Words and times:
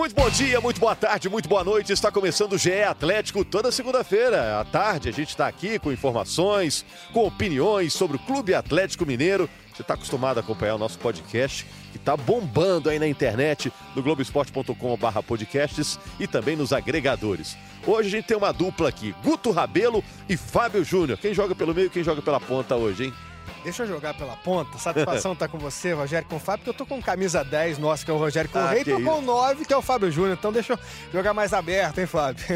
Muito 0.00 0.14
bom 0.14 0.30
dia, 0.30 0.58
muito 0.62 0.80
boa 0.80 0.96
tarde, 0.96 1.28
muito 1.28 1.46
boa 1.46 1.62
noite. 1.62 1.92
Está 1.92 2.10
começando 2.10 2.54
o 2.54 2.58
GE 2.58 2.82
Atlético 2.82 3.44
toda 3.44 3.70
segunda-feira. 3.70 4.58
À 4.58 4.64
tarde 4.64 5.10
a 5.10 5.12
gente 5.12 5.28
está 5.28 5.46
aqui 5.46 5.78
com 5.78 5.92
informações, 5.92 6.86
com 7.12 7.26
opiniões 7.26 7.92
sobre 7.92 8.16
o 8.16 8.20
Clube 8.20 8.54
Atlético 8.54 9.04
Mineiro. 9.04 9.46
Você 9.74 9.82
está 9.82 9.92
acostumado 9.92 10.38
a 10.38 10.40
acompanhar 10.40 10.76
o 10.76 10.78
nosso 10.78 10.98
podcast, 10.98 11.66
que 11.92 11.98
está 11.98 12.16
bombando 12.16 12.88
aí 12.88 12.98
na 12.98 13.06
internet, 13.06 13.70
no 13.94 14.02
globesport.com.br 14.02 15.22
podcasts 15.28 15.98
e 16.18 16.26
também 16.26 16.56
nos 16.56 16.72
agregadores. 16.72 17.54
Hoje 17.86 18.08
a 18.08 18.10
gente 18.12 18.24
tem 18.24 18.38
uma 18.38 18.52
dupla 18.52 18.88
aqui, 18.88 19.14
Guto 19.22 19.50
Rabelo 19.50 20.02
e 20.26 20.34
Fábio 20.34 20.82
Júnior. 20.82 21.18
Quem 21.18 21.34
joga 21.34 21.54
pelo 21.54 21.74
meio, 21.74 21.90
quem 21.90 22.02
joga 22.02 22.22
pela 22.22 22.40
ponta 22.40 22.74
hoje, 22.74 23.04
hein? 23.04 23.14
Deixa 23.62 23.82
eu 23.82 23.86
jogar 23.86 24.14
pela 24.14 24.36
ponta. 24.36 24.78
Satisfação 24.78 25.34
tá 25.36 25.48
com 25.48 25.58
você, 25.58 25.92
Rogério 25.92 26.28
com 26.28 26.36
o 26.36 26.40
Fábio, 26.40 26.64
porque 26.64 26.70
eu 26.70 26.86
tô 26.86 26.86
com 26.86 27.00
camisa 27.00 27.44
10, 27.44 27.78
nossa, 27.78 28.04
que 28.04 28.10
é 28.10 28.14
o 28.14 28.18
Rogério 28.18 28.50
Correia, 28.50 28.78
ah, 28.78 28.80
e 28.80 28.84
tô 28.84 29.00
com 29.00 29.20
9, 29.20 29.64
que 29.64 29.72
é 29.72 29.76
o 29.76 29.82
Fábio 29.82 30.10
Júnior. 30.10 30.36
Então 30.38 30.52
deixa 30.52 30.74
eu 30.74 30.78
jogar 31.12 31.34
mais 31.34 31.52
aberto, 31.52 31.98
hein, 31.98 32.06
Fábio? 32.06 32.44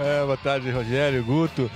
é, 0.00 0.24
boa 0.24 0.36
tarde, 0.36 0.70
Rogério, 0.70 1.24
Guto. 1.24 1.70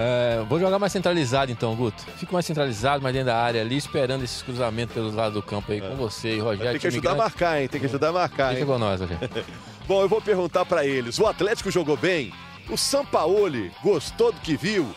É, 0.00 0.44
vou 0.48 0.60
jogar 0.60 0.78
mais 0.78 0.92
centralizado 0.92 1.50
então, 1.50 1.74
Guto. 1.74 2.04
Fico 2.16 2.32
mais 2.32 2.46
centralizado, 2.46 3.02
mais 3.02 3.12
dentro 3.12 3.26
da 3.26 3.36
área 3.36 3.60
ali, 3.60 3.76
esperando 3.76 4.22
esses 4.22 4.42
cruzamentos 4.42 4.94
pelos 4.94 5.12
lados 5.12 5.34
do 5.34 5.42
campo 5.42 5.72
aí 5.72 5.78
é. 5.78 5.80
com 5.80 5.96
você 5.96 6.36
e 6.36 6.38
Rogério. 6.38 6.72
Tem 6.72 6.80
que 6.80 6.86
ajudar 6.86 7.10
grande. 7.10 7.20
a 7.20 7.24
marcar, 7.24 7.60
hein? 7.60 7.68
Tem 7.68 7.80
que 7.80 7.86
ajudar 7.86 8.08
a 8.10 8.12
marcar, 8.12 8.50
Fica 8.50 8.60
hein? 8.60 8.66
com 8.66 8.78
nós, 8.78 9.00
Rogério. 9.00 9.28
Bom, 9.88 10.00
eu 10.00 10.08
vou 10.08 10.20
perguntar 10.20 10.64
para 10.64 10.86
eles. 10.86 11.18
O 11.18 11.26
Atlético 11.26 11.70
jogou 11.70 11.96
bem? 11.96 12.32
O 12.70 12.76
Sampaoli 12.76 13.72
gostou 13.82 14.30
do 14.30 14.40
que 14.40 14.56
viu? 14.56 14.94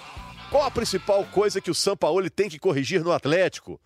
Qual 0.52 0.64
a 0.64 0.70
principal 0.70 1.23
coisa 1.28 1.62
que 1.62 1.72
o 1.72 1.73
Sampaoli 1.73 2.30
tem 2.30 2.50
que 2.50 2.59
corrigir 2.59 3.02
no 3.02 3.14
Atlético? 3.14 3.80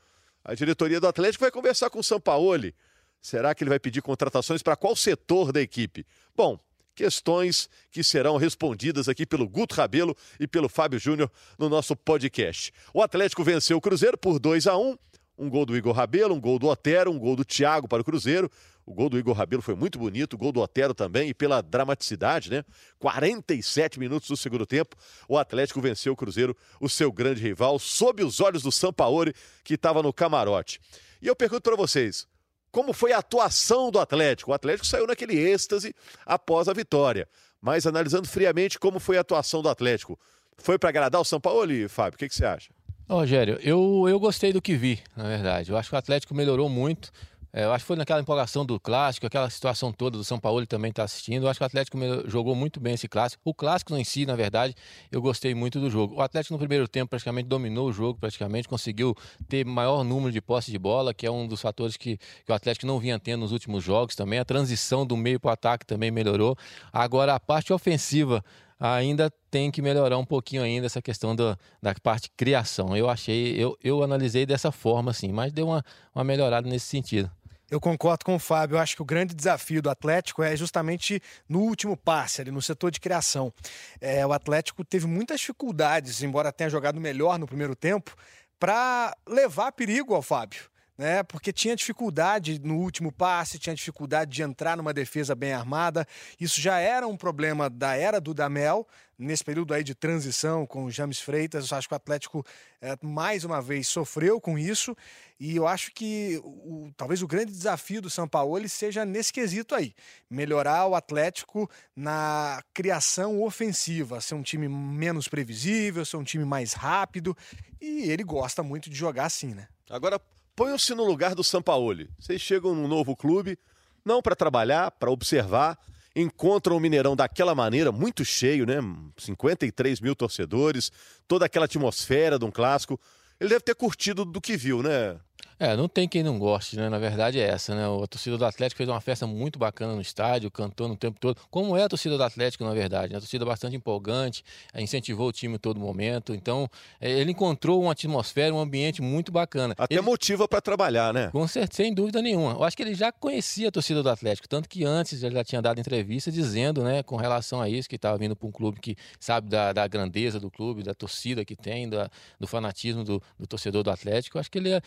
A 0.44 0.56
diretoria 0.56 1.00
do 1.00 1.08
Atlético 1.08 1.44
vai 1.44 1.52
conversar 1.52 1.92
com 1.92 2.00
o 2.00 2.04
Sampaoli. 2.04 2.74
Será 3.22 3.54
que 3.54 3.64
ele 3.64 3.70
vai 3.70 3.78
pedir 3.78 4.02
contratações 4.02 4.64
para 4.64 4.76
qual 4.76 4.96
setor 4.96 5.52
da 5.52 5.62
equipe? 5.62 6.04
Bom, 6.36 6.60
questões 6.96 7.70
que 7.92 8.04
serão 8.04 8.38
respondidas 8.38 9.08
aqui 9.08 9.28
pelo 9.28 9.48
Guto 9.48 9.76
Rabelo 9.76 10.18
e 10.40 10.48
pelo 10.48 10.68
Fábio 10.68 10.98
Júnior 10.98 11.32
no 11.60 11.70
nosso 11.70 11.96
podcast. 11.96 12.74
O 12.96 13.04
Atlético 13.04 13.44
venceu 13.44 13.78
o 13.78 13.82
Cruzeiro 13.82 14.18
por 14.18 14.40
2 14.40 14.66
a 14.66 14.76
1 14.76 14.98
um 15.38 15.50
gol 15.50 15.66
do 15.66 15.76
Igor 15.76 15.94
Rabelo, 15.94 16.34
um 16.34 16.40
gol 16.40 16.58
do 16.58 16.68
Otero, 16.68 17.12
um 17.12 17.20
gol 17.20 17.36
do 17.36 17.46
Thiago 17.46 17.88
para 17.88 18.02
o 18.02 18.06
Cruzeiro. 18.06 18.50
O 18.86 18.94
gol 18.94 19.10
do 19.10 19.18
Igor 19.18 19.36
Rabelo 19.36 19.64
foi 19.64 19.74
muito 19.74 19.98
bonito, 19.98 20.34
o 20.34 20.38
gol 20.38 20.52
do 20.52 20.62
Otero 20.62 20.94
também, 20.94 21.30
e 21.30 21.34
pela 21.34 21.62
dramaticidade, 21.62 22.52
né? 22.52 22.64
47 23.00 24.00
minutos 24.00 24.30
do 24.30 24.38
segundo 24.38 24.66
tempo, 24.66 24.96
o 25.28 25.38
Atlético 25.38 25.82
venceu 25.82 26.14
o 26.14 26.16
Cruzeiro, 26.16 26.56
o 26.80 26.88
seu 26.88 27.12
grande 27.12 27.42
rival, 27.42 27.80
sob 27.80 28.24
os 28.24 28.40
olhos 28.40 28.62
do 28.62 28.72
Sampaoli, 28.72 29.34
que 29.64 29.74
estava 29.74 30.04
no 30.04 30.14
camarote. 30.14 30.80
E 31.20 31.28
eu 31.28 31.36
pergunto 31.36 31.64
para 31.64 31.76
vocês, 31.76 32.28
como 32.72 32.94
foi 32.94 33.12
a 33.12 33.18
atuação 33.18 33.90
do 33.90 34.00
Atlético? 34.00 34.52
O 34.52 34.54
Atlético 34.54 34.86
saiu 34.86 35.08
naquele 35.08 35.36
êxtase 35.36 35.96
após 36.26 36.68
a 36.68 36.74
vitória. 36.74 37.28
Mas 37.60 37.88
analisando 37.88 38.28
friamente 38.28 38.78
como 38.78 39.00
foi 39.00 39.18
a 39.18 39.22
atuação 39.22 39.64
do 39.64 39.70
Atlético, 39.70 40.20
foi 40.58 40.78
para 40.78 40.90
agradar 40.90 41.20
o 41.20 41.26
Sampaoli, 41.26 41.88
Fábio? 41.88 42.16
O 42.16 42.20
que, 42.20 42.30
que 42.30 42.36
você 42.36 42.46
acha? 42.46 42.70
Rogério, 43.10 43.60
eu, 43.62 44.06
eu 44.10 44.20
gostei 44.20 44.52
do 44.52 44.62
que 44.62 44.76
vi, 44.76 45.00
na 45.16 45.24
verdade. 45.24 45.72
Eu 45.72 45.78
acho 45.78 45.90
que 45.90 45.96
o 45.96 45.98
Atlético 45.98 46.34
melhorou 46.34 46.68
muito. 46.68 47.12
É, 47.58 47.64
acho 47.64 47.86
que 47.86 47.88
foi 47.88 47.96
naquela 47.96 48.20
empolgação 48.20 48.66
do 48.66 48.78
clássico, 48.78 49.26
aquela 49.26 49.50
situação 49.50 49.90
toda 49.90 50.18
do 50.18 50.26
São 50.26 50.38
Paulo 50.38 50.68
também 50.68 50.90
está 50.90 51.06
assistindo. 51.06 51.44
Eu 51.46 51.50
acho 51.50 51.58
que 51.58 51.64
o 51.64 51.66
Atlético 51.66 51.98
jogou 52.26 52.54
muito 52.54 52.82
bem 52.82 52.96
esse 52.96 53.08
clássico. 53.08 53.42
O 53.46 53.54
clássico 53.54 53.96
em 53.96 54.04
si, 54.04 54.26
na 54.26 54.36
verdade, 54.36 54.76
eu 55.10 55.22
gostei 55.22 55.56
muito 55.56 55.80
do 55.80 55.90
jogo. 55.90 56.16
O 56.16 56.22
Atlético 56.22 56.54
no 56.54 56.60
primeiro 56.60 56.86
tempo 56.86 57.12
praticamente 57.12 57.48
dominou 57.48 57.88
o 57.88 57.94
jogo, 57.94 58.20
praticamente 58.20 58.68
conseguiu 58.68 59.16
ter 59.48 59.66
maior 59.66 60.04
número 60.04 60.34
de 60.34 60.42
posse 60.42 60.70
de 60.70 60.78
bola, 60.78 61.14
que 61.14 61.26
é 61.26 61.32
um 61.32 61.48
dos 61.48 61.62
fatores 61.62 61.96
que, 61.96 62.18
que 62.18 62.52
o 62.52 62.54
Atlético 62.54 62.86
não 62.86 63.00
vinha 63.00 63.18
tendo 63.18 63.40
nos 63.40 63.54
últimos 63.54 63.82
jogos 63.86 64.18
também. 64.18 64.38
A 64.38 64.44
transição 64.44 65.06
do 65.06 65.16
meio 65.16 65.40
para 65.40 65.52
o 65.52 65.54
ataque 65.54 65.86
também 65.86 66.12
melhorou. 66.12 66.58
Agora 66.92 67.36
a 67.36 67.40
parte 67.40 67.72
ofensiva 67.72 68.44
ainda 68.78 69.32
tem 69.50 69.72
que 69.72 69.82
melhorar 69.82 70.18
um 70.18 70.26
pouquinho 70.26 70.62
ainda 70.62 70.88
essa 70.88 71.02
questão 71.02 71.34
do, 71.34 71.58
da 71.82 71.96
parte 72.04 72.30
criação. 72.36 72.98
Eu 72.98 73.10
achei, 73.10 73.56
eu, 73.56 73.78
eu 73.82 74.04
analisei 74.04 74.46
dessa 74.46 74.74
forma, 74.74 75.12
assim, 75.12 75.32
mas 75.32 75.54
deu 75.54 75.68
uma, 75.68 75.86
uma 76.14 76.26
melhorada 76.26 76.68
nesse 76.68 76.88
sentido. 76.88 77.32
Eu 77.70 77.80
concordo 77.80 78.24
com 78.24 78.36
o 78.36 78.40
Fábio. 78.40 78.76
Eu 78.76 78.80
acho 78.80 78.96
que 78.96 79.02
o 79.02 79.06
grande 79.06 79.34
desafio 79.34 79.82
do 79.82 79.90
Atlético 79.90 80.44
é 80.44 80.56
justamente 80.56 81.22
no 81.50 81.60
último 81.62 81.98
passe, 81.98 82.42
ali 82.42 82.52
no 82.52 82.62
setor 82.62 82.92
de 82.92 83.00
criação. 83.00 83.54
É, 84.00 84.26
o 84.26 84.32
Atlético 84.32 84.84
teve 84.84 85.08
muitas 85.08 85.40
dificuldades, 85.40 86.22
embora 86.22 86.52
tenha 86.52 86.70
jogado 86.70 87.00
melhor 87.00 87.40
no 87.40 87.48
primeiro 87.48 87.76
tempo, 87.76 88.16
para 88.60 89.16
levar 89.28 89.72
perigo 89.72 90.14
ao 90.14 90.22
Fábio 90.22 90.75
né? 90.98 91.24
Porque 91.24 91.52
tinha 91.52 91.76
dificuldade 91.76 92.60
no 92.60 92.78
último 92.78 93.12
passe, 93.12 93.60
tinha 93.60 93.76
dificuldade 93.76 94.32
de 94.32 94.42
entrar 94.42 94.78
numa 94.78 94.94
defesa 94.94 95.36
bem 95.36 95.54
armada. 95.54 96.08
Isso 96.40 96.62
já 96.62 96.80
era 96.80 97.08
um 97.08 97.18
problema 97.18 97.70
da 97.70 97.96
era 97.96 98.20
do 98.22 98.34
Damel, 98.34 98.88
nesse 99.18 99.44
período 99.44 99.74
aí 99.74 99.84
de 99.84 99.96
transição 99.96 100.66
com 100.66 100.86
o 100.86 100.92
James 100.92 101.20
Freitas. 101.20 101.70
Eu 101.70 101.78
acho 101.78 101.88
que 101.88 101.94
o 101.94 101.98
Atlético 101.98 102.46
é, 102.82 102.98
mais 103.02 103.44
uma 103.44 103.62
vez 103.62 103.88
sofreu 103.88 104.40
com 104.40 104.58
isso 104.58 104.96
e 105.40 105.56
eu 105.56 105.68
acho 105.68 105.92
que 105.92 106.40
o, 106.44 106.90
talvez 106.96 107.22
o 107.22 107.28
grande 107.28 107.52
desafio 107.52 108.02
do 108.02 108.10
São 108.10 108.28
Paulo 108.28 108.68
seja 108.70 109.04
nesse 109.04 109.34
quesito 109.34 109.76
aí, 109.76 109.94
melhorar 110.30 110.86
o 110.88 110.96
Atlético 110.96 111.70
na 111.96 112.62
criação 112.74 113.42
ofensiva, 113.42 114.22
ser 114.22 114.36
um 114.36 114.44
time 114.44 114.68
menos 114.68 115.28
previsível, 115.28 116.06
ser 116.06 116.18
um 116.18 116.24
time 116.24 116.46
mais 116.46 116.74
rápido 116.74 117.36
e 117.82 118.10
ele 118.10 118.24
gosta 118.24 118.64
muito 118.64 118.90
de 118.90 118.96
jogar 118.96 119.26
assim, 119.26 119.54
né? 119.54 119.68
Agora 119.90 120.20
Ponham-se 120.56 120.96
no 120.96 121.04
lugar 121.04 121.36
do 121.36 121.44
Sampaoli. 121.44 122.10
Vocês 122.18 122.42
chegam 122.42 122.74
num 122.74 122.88
novo 122.88 123.16
clube, 123.16 123.60
não 124.06 124.22
para 124.22 124.36
trabalhar, 124.36 124.90
para 124.92 125.12
observar, 125.12 125.78
encontram 126.16 126.78
o 126.78 126.80
Mineirão 126.80 127.14
daquela 127.14 127.54
maneira, 127.54 127.92
muito 127.92 128.24
cheio, 128.24 128.66
né? 128.66 128.76
53 129.18 130.00
mil 130.00 130.16
torcedores, 130.16 130.92
toda 131.28 131.46
aquela 131.46 131.66
atmosfera 131.66 132.40
de 132.40 132.46
um 132.46 132.52
clássico. 132.52 132.98
Ele 133.38 133.50
deve 133.50 133.62
ter 133.62 133.76
curtido 133.76 134.24
do 134.24 134.40
que 134.40 134.56
viu, 134.56 134.82
né? 134.82 135.20
É, 135.58 135.76
não 135.76 135.88
tem 135.88 136.08
quem 136.08 136.22
não 136.22 136.38
goste, 136.38 136.76
né? 136.76 136.90
Na 136.90 137.00
verdade 137.00 137.40
é 137.40 137.48
essa, 137.48 137.74
né? 137.74 137.84
A 137.86 138.08
torcida 138.08 138.38
do 138.38 138.46
Atlético 138.46 138.78
fez 138.78 138.90
uma 138.90 139.00
festa 139.00 139.26
muito 139.26 139.58
bacana 139.58 139.96
no 139.96 140.02
estádio, 140.02 140.52
cantou 140.52 140.88
no 140.88 140.98
tempo 140.98 141.18
todo. 141.20 141.40
Como 141.50 141.78
é 141.78 141.84
a 141.84 141.90
torcida 141.90 142.18
do 142.18 142.24
Atlético, 142.24 142.66
na 142.66 142.74
verdade? 142.74 143.14
Né? 143.14 143.18
A 143.18 143.22
torcida 143.22 143.46
bastante 143.46 143.76
empolgante, 143.76 144.44
eh, 144.74 144.82
incentivou 144.82 145.30
o 145.30 145.32
time 145.32 145.56
em 145.56 145.58
todo 145.58 145.80
momento. 145.80 146.36
Então, 146.36 146.70
eh, 147.00 147.10
ele 147.10 147.32
encontrou 147.32 147.82
uma 147.82 147.94
atmosfera, 147.94 148.54
um 148.54 148.60
ambiente 148.60 149.02
muito 149.02 149.32
bacana. 149.32 149.74
Até 149.78 149.96
ele... 149.96 150.02
motiva 150.02 150.46
para 150.46 150.60
trabalhar, 150.60 151.14
né? 151.14 151.30
Com 151.32 151.48
certeza, 151.48 151.84
sem 151.84 151.94
dúvida 151.94 152.22
nenhuma. 152.22 152.52
Eu 152.52 152.64
acho 152.64 152.76
que 152.76 152.84
ele 152.84 152.94
já 152.94 153.12
conhecia 153.12 153.70
a 153.70 153.72
torcida 153.72 154.04
do 154.04 154.10
Atlético, 154.10 154.50
tanto 154.50 154.68
que 154.68 154.84
antes 154.84 155.24
ele 155.24 155.36
já 155.36 155.44
tinha 155.44 155.62
dado 155.62 155.80
entrevista 155.80 156.32
dizendo, 156.32 156.84
né, 156.84 157.02
com 157.02 157.16
relação 157.16 157.62
a 157.62 157.70
isso, 157.70 157.88
que 157.88 157.96
estava 157.96 158.18
vindo 158.18 158.36
para 158.36 158.48
um 158.48 158.52
clube 158.52 158.80
que 158.80 158.98
sabe 159.20 159.50
da, 159.50 159.72
da, 159.72 159.88
grandeza 159.88 160.40
do 160.40 160.52
clube, 160.52 160.84
da 160.84 160.94
torcida 160.94 161.46
que 161.46 161.56
tem, 161.56 161.88
da, 161.88 162.10
do 162.40 162.48
fanatismo 162.48 163.04
do, 163.04 163.22
do 163.40 163.48
torcedor 163.48 163.84
do 163.84 163.90
Atlético. 163.90 164.38
Eu 164.38 164.42
acho 164.42 164.52
que 164.52 164.58
ele, 164.58 164.74
é, 164.74 164.82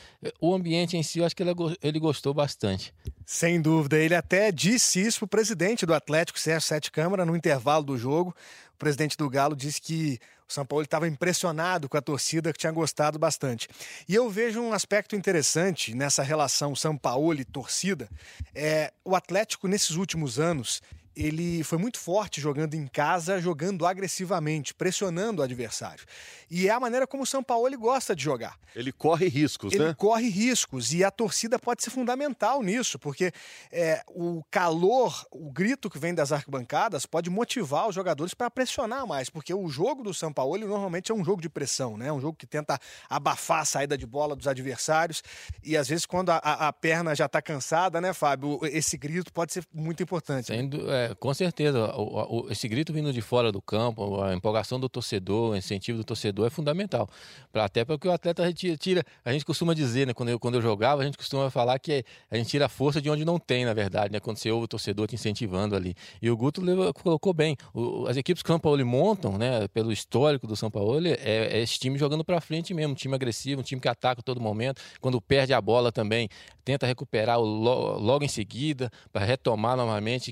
o 0.51 0.55
ambiente 0.55 0.97
em 0.97 1.03
si, 1.03 1.19
eu 1.19 1.25
acho 1.25 1.35
que 1.35 1.43
ele, 1.43 1.53
ele 1.83 1.99
gostou 1.99 2.33
bastante. 2.35 2.93
Sem 3.25 3.61
dúvida. 3.61 3.97
Ele 3.97 4.15
até 4.15 4.51
disse 4.51 5.01
isso 5.01 5.21
para 5.21 5.27
o 5.27 5.29
presidente 5.29 5.85
do 5.85 5.95
Atlético, 5.95 6.39
Sérgio 6.39 6.67
Sete 6.67 6.91
Câmara, 6.91 7.25
no 7.25 7.37
intervalo 7.37 7.85
do 7.85 7.99
jogo. 7.99 8.35
O 8.75 8.79
presidente 8.79 9.17
do 9.17 9.29
Galo 9.29 9.57
disse 9.57 9.81
que 9.81 10.19
o 10.49 10.53
São 10.53 10.65
Paulo 10.65 10.83
estava 10.83 11.07
impressionado 11.07 11.89
com 11.89 11.97
a 11.99 12.01
torcida, 12.01 12.53
que 12.53 12.59
tinha 12.59 12.73
gostado 12.73 13.19
bastante. 13.19 13.69
E 14.09 14.15
eu 14.15 14.31
vejo 14.31 14.63
um 14.63 14.73
aspecto 14.73 15.15
interessante 15.15 15.95
nessa 15.95 16.23
relação 16.23 16.75
São 16.75 16.97
Paulo 16.97 17.39
e 17.39 17.45
torcida. 17.45 18.09
É, 18.55 18.91
o 19.05 19.15
Atlético, 19.15 19.69
nesses 19.69 19.97
últimos 19.97 20.39
anos, 20.39 20.81
ele 21.19 21.65
foi 21.65 21.79
muito 21.79 21.99
forte 21.99 22.41
jogando 22.41 22.75
em 22.75 22.87
casa, 22.87 23.41
jogando 23.41 23.85
agressivamente, 23.85 24.73
pressionando 24.73 25.43
o 25.43 25.45
adversário. 25.45 26.05
E 26.51 26.69
é 26.69 26.71
a 26.71 26.79
maneira 26.81 27.07
como 27.07 27.25
o 27.25 27.27
São 27.27 27.43
Paulo 27.43 27.67
ele 27.67 27.77
gosta 27.77 28.15
de 28.15 28.23
jogar. 28.23 28.57
Ele 28.75 28.93
corre 28.93 29.29
riscos, 29.29 29.73
ele 29.73 29.83
né? 29.83 29.89
Ele 29.89 29.95
corre 29.95 30.29
riscos 30.29 30.93
e 30.93 31.03
a 31.03 31.11
torcida 31.11 31.59
pode 31.59 31.83
ser 31.83 31.91
fundamental 31.91 32.63
nisso, 32.63 32.99
porque 32.99 33.33
é, 33.73 34.03
o 34.09 34.45
calor, 34.51 35.27
o 35.31 35.51
grito 35.51 35.91
que 35.91 35.99
vem 35.99 36.15
das 36.15 36.31
arquibancadas 36.31 37.05
pode 37.05 37.29
motivar 37.29 37.89
os 37.89 37.95
jogadores 37.95 38.35
para 38.35 38.51
pressionar 38.51 39.07
mais, 39.07 39.29
porque 39.29 39.53
o 39.53 39.69
jogo 39.69 40.03
do 40.03 40.15
São 40.15 40.33
Paulo 40.33 40.57
normalmente 40.59 41.11
é 41.11 41.15
um 41.15 41.25
jogo 41.25 41.43
de 41.43 41.49
pressão, 41.49 41.97
né? 41.97 42.13
Um 42.13 42.21
jogo 42.21 42.37
que 42.37 42.47
tenta 42.47 42.79
abafar 43.11 43.63
a 43.63 43.65
saída 43.65 43.99
de 43.99 44.07
bola 44.07 44.37
dos 44.37 44.47
adversários 44.47 45.23
e 45.63 45.77
às 45.77 45.89
vezes 45.89 46.07
quando 46.07 46.31
a, 46.31 46.37
a, 46.37 46.69
a 46.69 46.73
perna 46.73 47.15
já 47.15 47.27
está 47.27 47.43
cansada, 47.43 48.01
né, 48.01 48.13
Fábio? 48.13 48.61
Esse 48.63 48.97
grito 48.97 49.33
pode 49.33 49.53
ser 49.53 49.65
muito 49.75 50.03
importante. 50.03 50.47
Sendo, 50.47 50.87
né? 50.87 51.08
Com 51.15 51.33
certeza. 51.35 51.95
O, 51.97 52.47
o, 52.47 52.51
esse 52.51 52.69
grito 52.69 52.93
vindo 52.93 53.13
de 53.13 53.21
fora 53.21 53.51
do 53.53 53.61
campo, 53.61 54.23
a 54.23 54.35
empolgação 54.35 54.79
do 54.79 54.89
torcedor, 54.89 55.53
o 55.53 55.57
incentivo 55.57 55.99
do 55.99 56.05
torcedor 56.05 56.47
é 56.47 56.51
fundamental. 56.51 57.09
Pra, 57.53 57.65
até 57.65 57.85
porque 57.85 58.09
o 58.09 58.13
atleta 58.13 58.53
tira, 58.53 59.05
a 59.25 59.33
gente 59.33 59.45
costuma 59.45 59.75
dizer, 59.75 60.07
né, 60.07 60.15
quando 60.15 60.31
eu, 60.31 60.39
quando 60.39 60.57
eu 60.57 60.63
jogava, 60.63 61.03
a 61.03 61.05
gente 61.05 61.17
costuma 61.19 61.51
falar 61.51 61.79
que 61.79 62.05
a 62.31 62.37
gente 62.37 62.49
tira 62.49 62.67
a 62.67 62.69
força 62.69 63.01
de 63.01 63.11
onde 63.11 63.25
não 63.25 63.39
tem, 63.39 63.65
na 63.65 63.75
verdade, 63.75 64.13
né, 64.13 64.21
quando 64.21 64.39
você 64.39 64.51
ouve 64.51 64.65
o 64.65 64.69
torcedor 64.69 65.07
te 65.07 65.15
incentivando 65.15 65.75
ali. 65.75 65.95
E 66.21 66.31
o 66.31 66.37
Guto 66.37 66.61
levou, 66.61 66.93
colocou 66.95 67.33
bem. 67.33 67.57
O, 67.75 68.07
as 68.07 68.17
equipes 68.17 68.43
que 68.43 68.49
o 68.49 68.53
São 68.53 68.61
Paulo 68.61 68.85
montam, 68.85 69.39
né, 69.39 69.69
pelo 69.69 69.93
histórico 69.93 70.47
do 70.47 70.57
São 70.57 70.71
Paulo, 70.71 71.07
é, 71.07 71.17
é 71.23 71.61
esse 71.61 71.79
time 71.79 71.99
jogando 71.99 72.25
para 72.25 72.41
frente 72.41 72.75
mesmo, 72.75 72.93
um 72.93 72.97
time 72.97 73.15
agressivo, 73.15 73.61
um 73.61 73.65
time 73.65 73.81
que 73.81 73.89
ataca 73.89 74.21
a 74.21 74.25
todo 74.25 74.41
momento. 74.41 74.81
Quando 75.01 75.21
perde 75.21 75.53
a 75.53 75.61
bola 75.61 75.93
também, 75.93 76.29
tenta 76.65 76.87
recuperar 76.87 77.41
logo 77.41 78.25
em 78.25 78.29
seguida, 78.29 78.91
para 79.13 79.25
retomar 79.25 79.77
novamente 79.77 80.31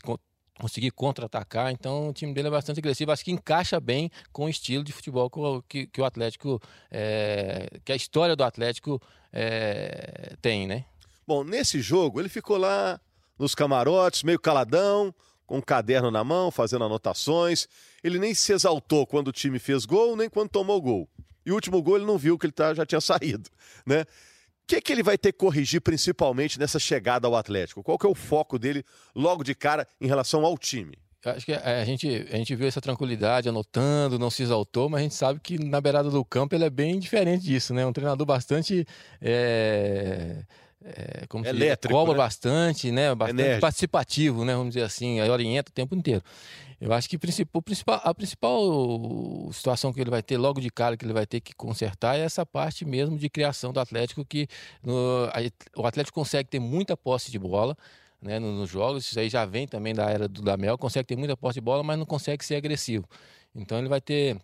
conseguir 0.58 0.91
contra-atacar. 0.91 1.70
Então 1.73 2.08
o 2.08 2.12
time 2.12 2.32
dele 2.32 2.49
é 2.49 2.50
bastante 2.50 2.79
agressivo. 2.79 3.12
Acho 3.12 3.25
que 3.25 3.31
encaixa 3.31 3.79
bem 3.81 4.11
com 4.32 4.47
o 4.47 4.49
estilo 4.49 4.85
de 4.85 4.93
futebol 4.93 5.31
que, 5.69 5.87
que 5.87 6.00
o 6.00 6.05
Atlético, 6.05 6.61
é, 6.91 7.69
que 7.85 7.93
a 7.93 7.97
história 7.97 8.35
do 8.35 8.44
Atlético 8.44 9.00
é, 9.32 10.35
tem, 10.41 10.67
né? 10.67 10.85
Bom, 11.26 11.44
nesse 11.44 11.81
jogo 11.81 12.20
ele 12.20 12.29
ficou 12.29 12.56
lá 12.56 13.00
nos 13.38 13.55
camarotes, 13.55 14.23
meio 14.23 14.41
caladão, 14.41 15.14
com 15.47 15.58
um 15.58 15.62
caderno 15.62 16.11
na 16.11 16.25
mão, 16.25 16.50
fazendo 16.50 16.85
anotações. 16.85 17.69
Ele 18.02 18.19
nem 18.19 18.35
se 18.35 18.52
exaltou 18.52 19.06
quando 19.06 19.29
o 19.29 19.32
time 19.32 19.59
fez 19.59 19.85
gol, 19.85 20.17
nem 20.17 20.29
quando 20.29 20.50
tomou 20.50 20.81
gol. 20.81 21.09
E 21.44 21.52
o 21.52 21.55
último 21.55 21.81
gol 21.82 21.97
ele 21.97 22.06
não 22.06 22.19
viu 22.19 22.38
que 22.38 22.47
ele 22.47 22.52
tá, 22.52 22.75
já 22.75 22.85
tinha 22.85 23.00
saído, 23.02 23.49
né? 23.85 24.05
O 24.67 24.69
que, 24.69 24.81
que 24.81 24.93
ele 24.93 25.03
vai 25.05 25.17
ter 25.17 25.31
que 25.31 25.39
corrigir 25.39 25.81
principalmente 25.81 26.59
nessa 26.59 26.81
chegada 26.81 27.29
ao 27.29 27.37
Atlético? 27.37 27.85
Qual 27.85 27.97
que 27.97 28.05
é 28.05 28.09
o 28.09 28.17
foco 28.17 28.59
dele 28.59 28.85
logo 29.15 29.45
de 29.45 29.55
cara 29.55 29.87
em 30.01 30.09
relação 30.09 30.45
ao 30.45 30.59
time? 30.59 30.99
Acho 31.25 31.47
que 31.47 31.53
a 31.53 31.85
gente, 31.85 32.27
a 32.33 32.37
gente 32.37 32.53
viu 32.57 32.67
essa 32.67 32.81
tranquilidade, 32.81 33.49
anotando, 33.49 34.19
não 34.19 34.29
se 34.29 34.43
exaltou, 34.43 34.89
mas 34.89 35.01
a 35.01 35.03
gente 35.05 35.15
sabe 35.15 35.39
que 35.39 35.57
na 35.57 35.81
beirada 35.81 36.11
do 36.11 36.25
campo 36.25 36.57
ele 36.57 36.65
é 36.65 36.71
bem 36.71 36.99
diferente 36.99 37.45
disso, 37.45 37.73
né? 37.73 37.87
Um 37.87 37.93
treinador 37.93 38.27
bastante. 38.27 38.85
É... 39.23 40.43
É, 40.88 41.27
como 41.27 41.44
Elétrico, 41.44 41.93
cobra 41.93 42.12
né? 42.12 42.19
bastante, 42.19 42.93
né? 42.93 43.12
Bastante 43.12 43.41
Enérgico. 43.41 43.61
participativo, 43.61 44.44
né? 44.44 44.55
Vamos 44.55 44.75
dizer 44.75 44.85
assim, 44.85 45.19
aí 45.19 45.29
orienta 45.29 45.71
o 45.71 45.75
tempo 45.75 45.97
inteiro. 45.97 46.23
Eu 46.81 46.93
acho 46.93 47.09
que 47.09 47.17
o 47.17 47.62
principal, 47.62 48.00
a 48.05 48.15
principal 48.15 49.50
situação 49.53 49.93
que 49.93 50.00
ele 50.00 50.11
vai 50.11 50.23
ter 50.23 50.37
logo 50.37 50.61
de 50.61 50.71
cara 50.71 50.97
que 50.97 51.05
ele 51.05 51.12
vai 51.12 51.27
ter 51.27 51.41
que 51.41 51.55
consertar 51.55 52.17
é 52.17 52.21
essa 52.21 52.44
parte 52.44 52.85
mesmo 52.85 53.19
de 53.19 53.29
criação 53.29 53.73
do 53.73 53.81
Atlético 53.81 54.25
que 54.25 54.47
no, 54.83 55.25
a, 55.33 55.81
o 55.81 55.87
Atlético 55.87 56.21
consegue 56.21 56.49
ter 56.49 56.61
muita 56.61 56.97
posse 56.97 57.33
de 57.33 57.38
bola, 57.38 57.77
né, 58.21 58.38
nos 58.38 58.69
jogos, 58.69 59.06
isso 59.06 59.19
aí 59.19 59.29
já 59.29 59.44
vem 59.47 59.67
também 59.67 59.94
da 59.94 60.11
era 60.11 60.29
do 60.29 60.43
Damel, 60.43 60.77
consegue 60.77 61.06
ter 61.06 61.17
muita 61.17 61.37
posse 61.37 61.55
de 61.55 61.61
bola, 61.62 61.83
mas 61.83 61.99
não 61.99 62.06
consegue 62.06 62.44
ser 62.44 62.56
agressivo. 62.56 63.09
Então 63.55 63.79
ele 63.79 63.88
vai 63.88 64.00
ter 64.00 64.37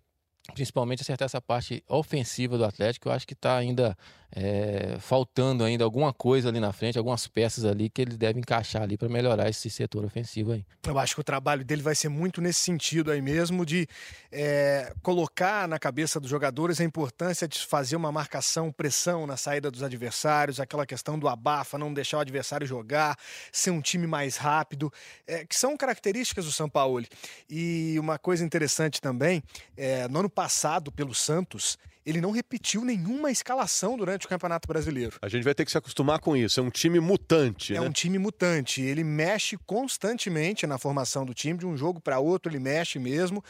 principalmente 0.53 1.01
acertar 1.01 1.25
essa 1.25 1.41
parte 1.41 1.83
ofensiva 1.87 2.57
do 2.57 2.65
Atlético, 2.65 3.07
eu 3.07 3.13
acho 3.13 3.25
que 3.25 3.33
está 3.33 3.55
ainda 3.55 3.97
é, 4.35 4.97
faltando 4.99 5.63
ainda 5.63 5.83
alguma 5.83 6.11
coisa 6.11 6.49
ali 6.49 6.59
na 6.59 6.73
frente, 6.73 6.97
algumas 6.97 7.27
peças 7.27 7.65
ali 7.65 7.89
que 7.89 8.01
ele 8.01 8.17
deve 8.17 8.39
encaixar 8.39 8.81
ali 8.81 8.97
para 8.97 9.07
melhorar 9.07 9.47
esse 9.47 9.69
setor 9.69 10.03
ofensivo 10.03 10.53
aí. 10.53 10.65
Eu 10.85 10.97
acho 10.97 11.13
que 11.13 11.21
o 11.21 11.23
trabalho 11.23 11.63
dele 11.63 11.81
vai 11.81 11.93
ser 11.93 12.09
muito 12.09 12.41
nesse 12.41 12.59
sentido 12.59 13.11
aí 13.11 13.21
mesmo, 13.21 13.65
de 13.65 13.87
é, 14.31 14.91
colocar 15.03 15.67
na 15.67 15.77
cabeça 15.77 16.19
dos 16.19 16.29
jogadores 16.29 16.81
a 16.81 16.83
importância 16.83 17.47
de 17.47 17.59
fazer 17.59 17.95
uma 17.95 18.11
marcação, 18.11 18.71
pressão 18.71 19.27
na 19.27 19.37
saída 19.37 19.69
dos 19.69 19.83
adversários, 19.83 20.59
aquela 20.59 20.85
questão 20.85 21.17
do 21.19 21.27
abafa, 21.27 21.77
não 21.77 21.93
deixar 21.93 22.17
o 22.17 22.21
adversário 22.21 22.65
jogar, 22.65 23.15
ser 23.51 23.69
um 23.69 23.81
time 23.81 24.07
mais 24.07 24.35
rápido, 24.35 24.91
é, 25.27 25.45
que 25.45 25.55
são 25.55 25.77
características 25.77 26.45
do 26.45 26.51
São 26.51 26.67
Paulo. 26.67 27.05
E 27.49 27.95
uma 27.99 28.17
coisa 28.17 28.43
interessante 28.43 28.99
também, 28.99 29.43
é, 29.77 30.07
no 30.07 30.19
ano 30.19 30.29
passado, 30.33 30.91
pelo 30.91 31.13
Santos, 31.13 31.77
ele 32.05 32.19
não 32.19 32.31
repetiu 32.31 32.83
nenhuma 32.83 33.31
escalação 33.31 33.97
durante 33.97 34.25
o 34.25 34.29
Campeonato 34.29 34.67
Brasileiro. 34.67 35.17
A 35.21 35.29
gente 35.29 35.43
vai 35.43 35.55
ter 35.55 35.63
que 35.63 35.71
se 35.71 35.77
acostumar 35.77 36.19
com 36.19 36.35
isso. 36.35 36.59
É 36.59 36.63
um 36.63 36.69
time 36.69 36.99
mutante, 36.99 37.75
é 37.75 37.79
né? 37.79 37.85
um 37.85 37.91
time 37.91 38.19
mutante. 38.19 38.81
Ele 38.81 39.03
mexe 39.03 39.57
constantemente 39.65 40.67
na 40.67 40.77
formação 40.77 41.25
do 41.25 41.33
time, 41.33 41.57
de 41.57 41.65
um 41.65 41.77
jogo 41.77 42.01
para 42.01 42.19
outro, 42.19 42.51
ele 42.51 42.59
mexe 42.59 42.99
mesmo, 42.99 43.43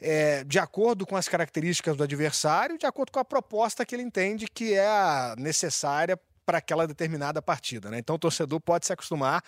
é, 0.00 0.42
de 0.44 0.58
acordo 0.58 1.06
com 1.06 1.16
as 1.16 1.28
características 1.28 1.96
do 1.96 2.02
adversário, 2.02 2.76
de 2.76 2.86
acordo 2.86 3.12
com 3.12 3.20
a 3.20 3.24
proposta 3.24 3.86
que 3.86 3.94
ele 3.94 4.02
entende 4.02 4.46
que 4.52 4.74
é 4.74 4.86
a 4.86 5.34
necessária 5.38 6.18
para 6.50 6.58
aquela 6.58 6.84
determinada 6.84 7.40
partida, 7.40 7.88
né? 7.90 8.00
Então 8.00 8.16
o 8.16 8.18
torcedor 8.18 8.58
pode 8.60 8.84
se 8.84 8.92
acostumar 8.92 9.40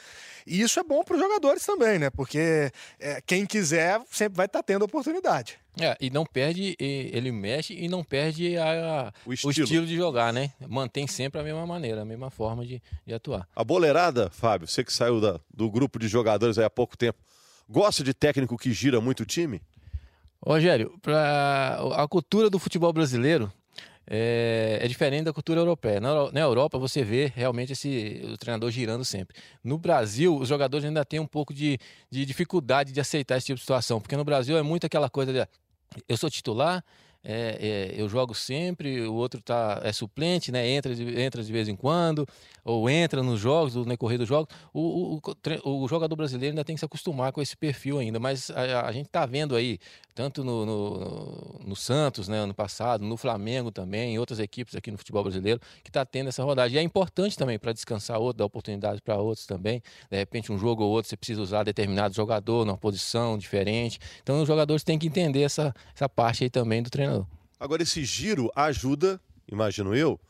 e 0.47 0.61
isso 0.61 0.79
é 0.79 0.85
bom 0.85 1.03
para 1.03 1.17
os 1.17 1.21
jogadores 1.21 1.67
também, 1.67 1.99
né? 1.99 2.11
Porque 2.11 2.71
é, 3.01 3.21
quem 3.27 3.45
quiser 3.45 4.01
sempre 4.09 4.37
vai 4.37 4.47
estar 4.47 4.61
tá 4.61 4.63
tendo 4.63 4.85
oportunidade. 4.85 5.59
É, 5.81 5.97
e 6.01 6.11
não 6.11 6.25
perde, 6.25 6.77
ele 6.79 7.33
mexe 7.33 7.75
e 7.75 7.89
não 7.89 8.05
perde 8.05 8.57
a, 8.57 9.09
a, 9.09 9.13
O 9.27 9.33
estilo. 9.33 9.51
o 9.51 9.65
estilo 9.65 9.85
de 9.87 9.97
jogar, 9.97 10.33
né? 10.33 10.53
Mantém 10.69 11.09
sempre 11.09 11.41
a 11.41 11.43
mesma 11.43 11.67
maneira, 11.67 12.03
a 12.03 12.05
mesma 12.05 12.31
forma 12.31 12.65
de, 12.65 12.81
de 13.05 13.13
atuar. 13.13 13.49
A 13.57 13.65
boleirada, 13.65 14.31
Fábio, 14.31 14.69
você 14.69 14.85
que 14.85 14.93
saiu 14.93 15.21
da- 15.21 15.41
do 15.53 15.69
grupo 15.69 15.99
de 15.99 16.07
jogadores 16.07 16.57
aí 16.57 16.65
há 16.65 16.71
pouco 16.71 16.97
tempo, 16.97 17.19
gosta 17.69 18.05
de 18.05 18.15
técnico 18.15 18.57
que 18.57 18.73
gira 18.73 19.01
muito 19.01 19.25
o 19.25 19.27
time? 19.27 19.61
Rogério, 20.41 20.97
pra, 21.03 21.81
a 21.97 22.07
cultura 22.07 22.49
do 22.49 22.61
futebol 22.61 22.93
brasileiro 22.93 23.53
é, 24.07 24.79
é 24.81 24.89
diferente 24.89 25.25
da 25.25 25.33
cultura 25.33 25.61
europeia. 25.61 26.01
Na, 26.01 26.31
na 26.33 26.41
Europa 26.41 26.79
você 26.79 27.03
vê 27.03 27.33
realmente 27.35 27.73
esse, 27.73 28.23
o 28.25 28.37
treinador 28.37 28.71
girando 28.71 29.05
sempre. 29.05 29.37
No 29.63 29.79
Brasil, 29.79 30.37
os 30.37 30.49
jogadores 30.49 30.85
ainda 30.85 31.05
têm 31.05 31.21
um 31.21 31.27
pouco 31.27 31.55
de, 31.55 31.79
de 32.11 32.25
dificuldade 32.25 32.93
de 32.93 33.01
aceitar 33.01 33.37
esse 33.37 33.47
tipo 33.47 33.57
de 33.57 33.63
situação, 33.63 34.01
porque 34.01 34.17
no 34.17 34.25
Brasil 34.25 34.57
é 34.57 34.63
muito 34.63 34.87
aquela 34.87 35.09
coisa 35.09 35.33
de 35.33 35.47
eu 36.09 36.17
sou 36.17 36.31
titular, 36.31 36.83
é, 37.25 37.93
é, 37.95 38.01
eu 38.01 38.09
jogo 38.09 38.35
sempre, 38.35 39.03
o 39.07 39.15
outro 39.15 39.41
tá, 39.41 39.81
é 39.85 39.93
suplente, 39.93 40.51
né? 40.51 40.69
entra, 40.69 40.95
de, 40.95 41.21
entra 41.21 41.43
de 41.43 41.53
vez 41.53 41.69
em 41.69 41.77
quando, 41.77 42.27
ou 42.65 42.91
entra 42.91 43.23
nos 43.23 43.39
jogos, 43.39 43.75
no 43.77 43.85
decorrer 43.85 44.19
dos 44.19 44.29
jogos. 44.29 44.53
O, 44.73 45.21
o, 45.65 45.83
o 45.85 45.89
jogador 45.89 46.17
brasileiro 46.17 46.53
ainda 46.53 46.65
tem 46.65 46.75
que 46.75 46.81
se 46.81 46.85
acostumar 46.85 47.33
com 47.33 47.41
esse 47.41 47.57
perfil 47.57 47.99
ainda, 47.99 48.19
mas 48.19 48.51
a, 48.51 48.87
a 48.87 48.93
gente 48.93 49.07
está 49.07 49.25
vendo 49.25 49.55
aí, 49.55 49.79
tanto 50.15 50.43
no, 50.43 50.67
no, 50.67 51.61
no 51.65 51.77
Santos, 51.77 52.27
né, 52.27 52.39
ano 52.39 52.55
passado, 52.55 53.05
no 53.05 53.17
Flamengo 53.17 53.71
também, 53.71 54.15
em 54.15 54.19
outras 54.19 54.41
equipes 54.41 54.75
aqui 54.75 54.91
no 54.91 54.99
futebol 54.99 55.23
brasileiro, 55.23 55.61
que 55.85 55.91
está 55.91 56.05
tendo 56.05 56.29
essa 56.29 56.43
rodagem. 56.43 56.77
E 56.77 56.79
é 56.81 56.83
importante 56.83 57.39
também 57.39 57.59
para 57.59 57.73
descansar 57.73 58.19
outro, 58.19 58.39
dar 58.39 58.47
oportunidade 58.47 59.01
para 59.01 59.17
outros 59.17 59.47
também. 59.47 59.81
De 60.11 60.17
repente, 60.17 60.51
um 60.51 60.59
jogo 60.59 60.83
ou 60.83 60.91
outro, 60.91 61.09
você 61.09 61.17
precisa 61.17 61.41
usar 61.41 61.63
determinado 61.63 62.15
jogador 62.15 62.65
numa 62.65 62.77
posição 62.77 63.39
diferente. 63.39 63.99
Então, 64.23 64.43
os 64.43 64.49
jogadores 64.49 64.83
têm 64.83 64.99
que 64.99 65.07
entender 65.07 65.43
essa, 65.43 65.73
essa 65.95 66.09
parte 66.09 66.45
aí 66.45 66.51
também 66.51 66.83
do 66.83 66.91
Agora, 67.59 67.83
esse 67.83 68.05
giro 68.05 68.51
ajuda, 68.55 69.21
imagino 69.47 69.95
eu, 69.95 70.21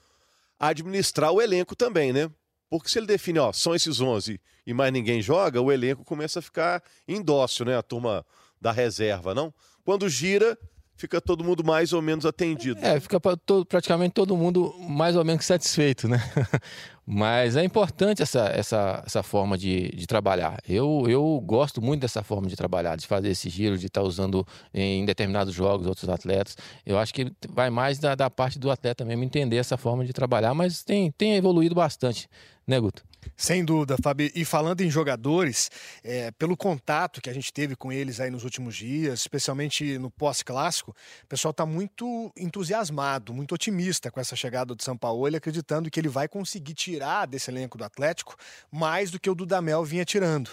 a 0.59 0.69
administrar 0.69 1.33
o 1.33 1.41
elenco 1.41 1.75
também, 1.75 2.13
né? 2.13 2.31
Porque 2.69 2.89
se 2.89 2.99
ele 2.99 3.07
define, 3.07 3.39
ó, 3.39 3.53
são 3.53 3.75
esses 3.75 4.01
11 4.01 4.41
e 4.67 4.75
mais 4.75 4.93
ninguém 4.93 5.21
joga, 5.21 5.61
o 5.61 5.73
elenco 5.73 6.05
começa 6.05 6.39
a 6.39 6.43
ficar 6.43 6.83
indócil, 7.07 7.67
né? 7.67 7.77
A 7.77 7.83
turma 7.83 8.25
da 8.61 8.71
reserva, 8.71 9.35
não? 9.35 9.53
Quando 9.85 10.09
gira, 10.09 10.57
fica 11.03 11.21
todo 11.21 11.43
mundo 11.43 11.65
mais 11.65 11.93
ou 11.93 12.01
menos 12.01 12.25
atendido. 12.25 12.79
É, 12.81 13.01
fica 13.01 13.19
pra 13.19 13.37
to- 13.37 13.67
praticamente 13.67 14.13
todo 14.13 14.37
mundo 14.37 14.73
mais 14.89 15.17
ou 15.17 15.25
menos 15.25 15.45
satisfeito, 15.45 16.07
né? 16.09 16.19
Mas 17.05 17.57
é 17.57 17.65
importante 17.65 18.23
essa, 18.23 18.47
essa, 18.55 19.03
essa 19.05 19.23
forma 19.25 19.59
de, 19.59 19.89
de 19.91 20.07
trabalhar. 20.07 20.61
Eu, 20.69 21.05
eu 21.09 21.43
gosto 21.45 21.83
muito 21.83 22.03
dessa 22.03 22.23
forma 22.23 22.47
de 22.47 22.55
trabalhar, 22.55 22.97
de 22.97 23.05
fazer 23.09 23.31
esse 23.31 23.51
giro, 23.51 23.77
de 23.77 23.87
estar 23.87 24.03
usando 24.03 24.47
em 24.73 25.05
determinados 25.05 25.53
jogos 25.53 25.89
outros 25.89 26.09
atletas. 26.09 26.57
Eu 26.87 26.97
acho 27.01 27.13
que 27.13 27.33
vai 27.51 27.69
mais 27.69 27.99
da, 27.99 28.15
da 28.15 28.31
parte 28.31 28.57
do 28.61 28.71
atleta 28.71 29.05
mesmo 29.05 29.25
entender 29.25 29.57
essa 29.57 29.77
forma 29.77 30.05
de 30.05 30.13
trabalhar, 30.13 30.55
mas 30.55 30.85
tem, 30.85 31.11
tem 31.11 31.35
evoluído 31.35 31.75
bastante, 31.75 32.29
né, 32.65 32.79
Guto? 32.79 33.03
Sem 33.37 33.65
dúvida, 33.65 33.97
Fábio. 34.03 34.31
E 34.35 34.45
falando 34.45 34.81
em 34.81 34.91
jogadores, 34.91 35.71
é, 36.03 36.31
pelo 36.33 36.57
contato 36.57 37.21
que 37.21 37.31
a 37.31 37.33
gente 37.33 37.53
teve 37.53 37.75
com 37.75 37.93
eles 37.93 38.21
aí 38.21 38.31
nos 38.31 38.45
últimos 38.45 38.77
dias, 38.77 39.21
especialmente 39.21 39.99
no 39.99 40.11
pós-clássico, 40.11 40.95
o 41.25 41.27
pessoal 41.27 41.51
está 41.51 41.65
muito 41.65 42.33
entusiasmado, 42.37 43.33
muito 43.33 43.55
otimista 43.55 44.11
com 44.11 44.21
essa 44.21 44.37
chegada 44.37 44.75
do 44.75 44.83
São 44.83 44.97
Paulo, 44.97 45.27
acreditando 45.35 45.91
que 45.91 45.99
ele 45.99 46.09
vai 46.09 46.29
conseguir 46.29 46.75
tirar 46.75 47.27
desse 47.27 47.51
elenco 47.51 47.79
do 47.79 47.85
Atlético 47.85 48.37
mais 48.71 49.11
do 49.11 49.19
que 49.19 49.31
o 49.31 49.35
Dudamel 49.35 49.85
vinha 49.85 50.05
tirando. 50.05 50.51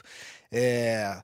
É, 0.51 1.21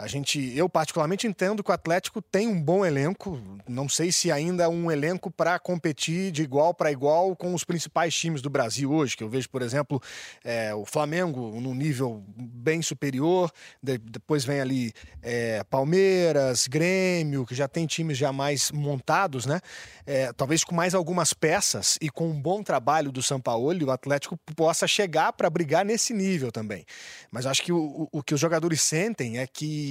a 0.00 0.06
gente, 0.06 0.56
eu 0.56 0.68
particularmente 0.68 1.26
entendo 1.26 1.64
que 1.64 1.70
o 1.72 1.74
Atlético 1.74 2.22
tem 2.22 2.46
um 2.46 2.62
bom 2.62 2.86
elenco. 2.86 3.36
Não 3.66 3.88
sei 3.88 4.12
se 4.12 4.30
ainda 4.30 4.62
é 4.62 4.68
um 4.68 4.92
elenco 4.92 5.28
para 5.28 5.58
competir 5.58 6.30
de 6.30 6.40
igual 6.44 6.72
para 6.72 6.92
igual 6.92 7.34
com 7.34 7.52
os 7.52 7.64
principais 7.64 8.14
times 8.14 8.40
do 8.40 8.48
Brasil 8.48 8.92
hoje. 8.92 9.16
Que 9.16 9.24
eu 9.24 9.28
vejo, 9.28 9.50
por 9.50 9.60
exemplo, 9.60 10.00
é, 10.44 10.72
o 10.72 10.84
Flamengo 10.86 11.60
num 11.60 11.74
nível 11.74 12.22
bem 12.36 12.80
superior. 12.80 13.50
de- 13.82 13.98
depois 13.98 14.44
vem 14.44 14.60
ali 14.60 14.92
é, 15.20 15.64
Palmeiras, 15.64 16.68
Grêmio, 16.68 17.44
que 17.44 17.54
já 17.56 17.66
tem 17.66 17.84
times 17.84 18.16
já 18.16 18.32
mais 18.32 18.70
montados, 18.70 19.46
né? 19.46 19.60
É, 20.06 20.32
talvez 20.32 20.62
com 20.62 20.76
mais 20.76 20.94
algumas 20.94 21.32
peças 21.32 21.98
e 22.00 22.08
com 22.08 22.28
um 22.30 22.40
bom 22.40 22.62
trabalho 22.62 23.10
do 23.10 23.20
São 23.22 23.40
Paulo, 23.40 23.84
o 23.84 23.90
Atlético 23.90 24.36
possa 24.54 24.86
chegar 24.86 25.32
para 25.32 25.50
brigar 25.50 25.84
nesse 25.84 26.14
nível 26.14 26.52
também. 26.52 26.84
Mas 27.32 27.46
acho 27.46 27.62
que 27.62 27.72
o, 27.72 27.78
o- 27.78 28.08
o 28.12 28.22
que 28.22 28.32
os 28.32 28.40
jogadores 28.40 28.80
sentem 28.80 29.38
é 29.38 29.46
que 29.46 29.87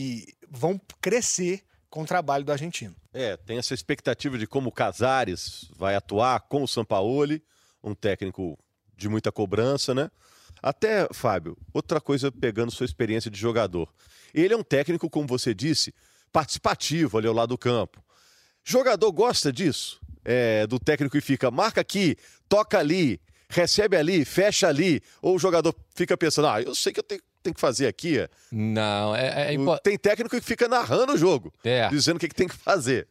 vão 0.50 0.80
crescer 1.01 1.63
com 1.89 2.04
o 2.04 2.06
trabalho 2.06 2.44
do 2.44 2.51
argentino. 2.51 2.96
É, 3.13 3.38
tem 3.38 3.58
essa 3.58 3.74
expectativa 3.74 4.38
de 4.38 4.46
como 4.46 4.70
o 4.70 4.72
Casares 4.72 5.70
vai 5.75 5.96
atuar 5.96 6.42
com 6.42 6.63
o 6.63 6.68
Sampaoli, 6.68 7.44
um 7.84 7.96
técnico 7.96 8.58
de 8.96 9.08
muita 9.08 9.32
cobrança, 9.32 9.94
né? 9.94 10.10
Até, 10.62 11.08
Fábio, 11.13 11.58
outra 11.74 12.01
coisa 12.01 12.32
pegando 12.32 12.72
sua 12.72 12.86
experiência 12.86 13.30
de 13.30 13.39
jogador. 13.39 13.94
Ele 14.34 14.54
é 14.54 14.58
um 14.58 14.63
técnico, 14.63 15.10
como 15.10 15.27
você 15.27 15.54
disse, 15.54 15.94
participativo 16.32 17.18
ali 17.18 17.27
ao 17.27 17.34
lado 17.34 17.50
do 17.50 17.58
campo. 17.58 18.04
Jogador 18.63 19.12
gosta 19.12 19.51
disso? 19.51 20.00
É, 20.25 20.68
do 20.68 20.77
técnico 20.77 21.16
que 21.16 21.22
fica, 21.22 21.50
marca 21.50 21.80
aqui, 21.80 22.18
toca 22.50 22.77
ali, 22.77 23.22
recebe 23.50 23.96
ali, 23.96 24.25
fecha 24.25 24.68
ali, 24.68 25.01
ou 25.22 25.36
o 25.36 25.39
jogador 25.39 25.74
fica 25.96 26.18
pensando, 26.18 26.50
ah, 26.50 26.62
eu 26.62 26.75
sei 26.75 26.92
que 26.92 27.00
eu 27.00 27.04
tenho, 27.04 27.22
tem 27.48 27.54
que 27.54 27.62
fazer 27.62 27.88
aqui. 27.88 28.20
É... 28.20 28.30
Não, 28.51 29.16
é, 29.16 29.56
é 29.56 29.60
o, 29.60 29.77
Tem 29.80 29.98
técnico 29.98 30.36
que 30.36 30.42
fica 30.42 30.68
narrando 30.68 31.13
o 31.13 31.18
jogo, 31.18 31.54
é. 31.63 31.88
dizendo 31.89 32.18
o 32.18 32.20
que, 32.20 32.27
que 32.27 32.36
tem 32.36 32.48
que 32.48 32.56
fazer. 32.56 33.08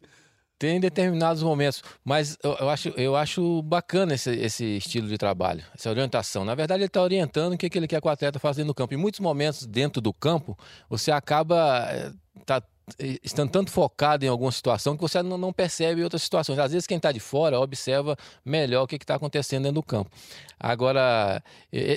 Tem 0.59 0.79
determinados 0.79 1.43
momentos, 1.43 1.83
mas 2.03 2.35
eu, 2.43 2.53
eu, 2.59 2.69
acho, 2.69 2.89
eu 2.97 3.15
acho 3.15 3.61
bacana 3.61 4.15
esse, 4.15 4.31
esse 4.31 4.77
estilo 4.77 5.07
de 5.07 5.15
trabalho, 5.15 5.63
essa 5.75 5.87
orientação. 5.87 6.43
Na 6.43 6.55
verdade, 6.55 6.81
ele 6.81 6.87
está 6.87 7.01
orientando 7.01 7.53
o 7.53 7.57
que, 7.57 7.69
que 7.69 7.77
ele 7.77 7.87
quer 7.87 8.01
que 8.01 8.07
o 8.07 8.09
atleta 8.09 8.39
faça 8.39 8.57
dentro 8.57 8.73
do 8.73 8.75
campo. 8.75 8.91
Em 8.91 8.97
muitos 8.97 9.19
momentos, 9.19 9.67
dentro 9.67 10.01
do 10.01 10.11
campo, 10.11 10.57
você 10.89 11.11
acaba 11.11 11.87
eh, 11.91 12.11
tá, 12.43 12.63
estando 13.21 13.51
tanto 13.51 13.69
focado 13.69 14.23
em 14.23 14.29
alguma 14.29 14.51
situação 14.51 14.95
que 14.95 15.01
você 15.01 15.21
não, 15.21 15.37
não 15.37 15.51
percebe 15.51 16.03
outras 16.03 16.23
situações. 16.23 16.57
Às 16.57 16.71
vezes 16.71 16.87
quem 16.87 16.97
está 16.97 17.11
de 17.11 17.19
fora 17.19 17.59
observa 17.59 18.15
melhor 18.45 18.83
o 18.83 18.87
que 18.87 18.95
está 18.95 19.15
acontecendo 19.15 19.63
dentro 19.63 19.75
do 19.75 19.83
campo. 19.83 20.09
Agora, 20.59 21.43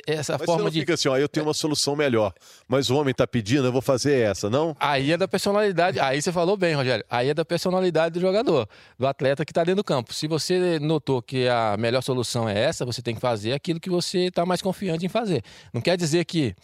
essa 0.07 0.37
mas 0.37 0.45
forma 0.45 0.59
você 0.59 0.65
não 0.65 0.71
de. 0.71 0.81
Fica 0.81 0.95
assim, 0.95 1.09
ó, 1.09 1.17
eu 1.17 1.29
tenho 1.29 1.47
uma 1.47 1.55
solução 1.55 1.95
melhor, 1.95 2.35
mas 2.69 2.91
o 2.91 2.97
homem 2.97 3.13
está 3.13 3.27
pedindo, 3.27 3.67
eu 3.67 3.73
vou 3.73 3.81
fazer 3.81 4.21
essa, 4.21 4.51
não? 4.51 4.77
Aí 4.79 5.13
é 5.13 5.17
da 5.17 5.29
personalidade. 5.29 6.01
Aí 6.01 6.21
você 6.21 6.33
falou 6.33 6.57
bem, 6.57 6.75
Rogério. 6.75 7.05
Aí 7.09 7.29
é 7.29 7.35
da 7.35 7.45
personalidade 7.45 8.15
do 8.15 8.21
jogador, 8.21 8.69
do 8.99 9.07
atleta 9.07 9.45
que 9.45 9.53
está 9.53 9.63
dentro 9.63 9.77
do 9.77 9.85
campo. 9.85 10.13
Se 10.13 10.27
você 10.27 10.79
notou 10.81 11.23
que 11.23 11.49
a 11.49 11.77
melhor 11.79 12.03
solução 12.03 12.49
é 12.49 12.59
essa, 12.59 12.85
você 12.85 13.01
tem 13.01 13.15
que 13.15 13.21
fazer 13.21 13.53
aquilo 13.53 13.81
que 13.81 13.89
você 13.89 14.27
está 14.27 14.45
mais 14.45 14.61
confiante 14.61 15.07
em 15.07 15.09
fazer. 15.09 15.43
Não 15.73 15.81
quer 15.81 15.97
dizer 15.97 16.25
que 16.25 16.55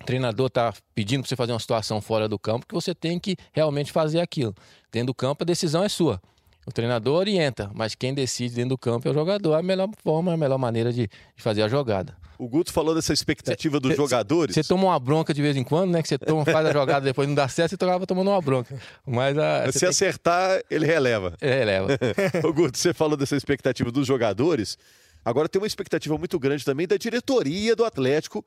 o 0.00 0.04
treinador 0.04 0.48
está 0.48 0.72
pedindo 0.94 1.22
para 1.22 1.28
você 1.28 1.36
fazer 1.36 1.52
uma 1.52 1.60
situação 1.60 2.00
fora 2.00 2.28
do 2.28 2.38
campo, 2.38 2.66
que 2.66 2.74
você 2.74 2.94
tem 2.94 3.18
que 3.18 3.36
realmente 3.52 3.92
fazer 3.92 4.20
aquilo. 4.20 4.54
Dentro 4.90 5.08
do 5.08 5.14
campo, 5.14 5.44
a 5.44 5.46
decisão 5.46 5.84
é 5.84 5.88
sua. 5.88 6.20
O 6.66 6.72
treinador 6.72 7.18
orienta, 7.18 7.70
mas 7.74 7.94
quem 7.94 8.14
decide 8.14 8.54
dentro 8.54 8.70
do 8.70 8.78
campo 8.78 9.06
é 9.06 9.10
o 9.10 9.14
jogador. 9.14 9.54
A 9.54 9.62
melhor 9.62 9.88
forma, 10.02 10.32
a 10.32 10.36
melhor 10.36 10.58
maneira 10.58 10.92
de, 10.92 11.08
de 11.36 11.42
fazer 11.42 11.62
a 11.62 11.68
jogada. 11.68 12.16
O 12.38 12.48
Guto 12.48 12.72
falou 12.72 12.94
dessa 12.94 13.12
expectativa 13.12 13.78
dos 13.78 13.92
cê, 13.92 13.96
jogadores. 13.96 14.54
Você 14.54 14.64
toma 14.64 14.84
uma 14.84 14.98
bronca 14.98 15.32
de 15.32 15.40
vez 15.40 15.56
em 15.56 15.62
quando, 15.62 15.92
né? 15.92 16.02
Que 16.02 16.08
você 16.08 16.18
toma, 16.18 16.44
faz 16.44 16.66
a 16.66 16.72
jogada 16.72 17.04
depois 17.04 17.28
não 17.28 17.34
dá 17.34 17.46
certo, 17.48 17.70
você 17.70 17.84
acaba 17.84 18.06
tomando 18.06 18.30
uma 18.30 18.40
bronca. 18.40 18.80
Mas 19.06 19.36
a, 19.38 19.70
se 19.70 19.86
acertar, 19.86 20.58
que... 20.66 20.74
ele 20.74 20.86
releva. 20.86 21.36
Ele 21.40 21.54
releva. 21.54 21.98
o 22.42 22.52
Guto, 22.52 22.78
você 22.78 22.92
falou 22.94 23.16
dessa 23.16 23.36
expectativa 23.36 23.90
dos 23.92 24.06
jogadores. 24.06 24.78
Agora 25.24 25.48
tem 25.48 25.60
uma 25.60 25.66
expectativa 25.66 26.16
muito 26.18 26.38
grande 26.38 26.64
também 26.64 26.86
da 26.86 26.96
diretoria 26.96 27.76
do 27.76 27.84
Atlético 27.84 28.44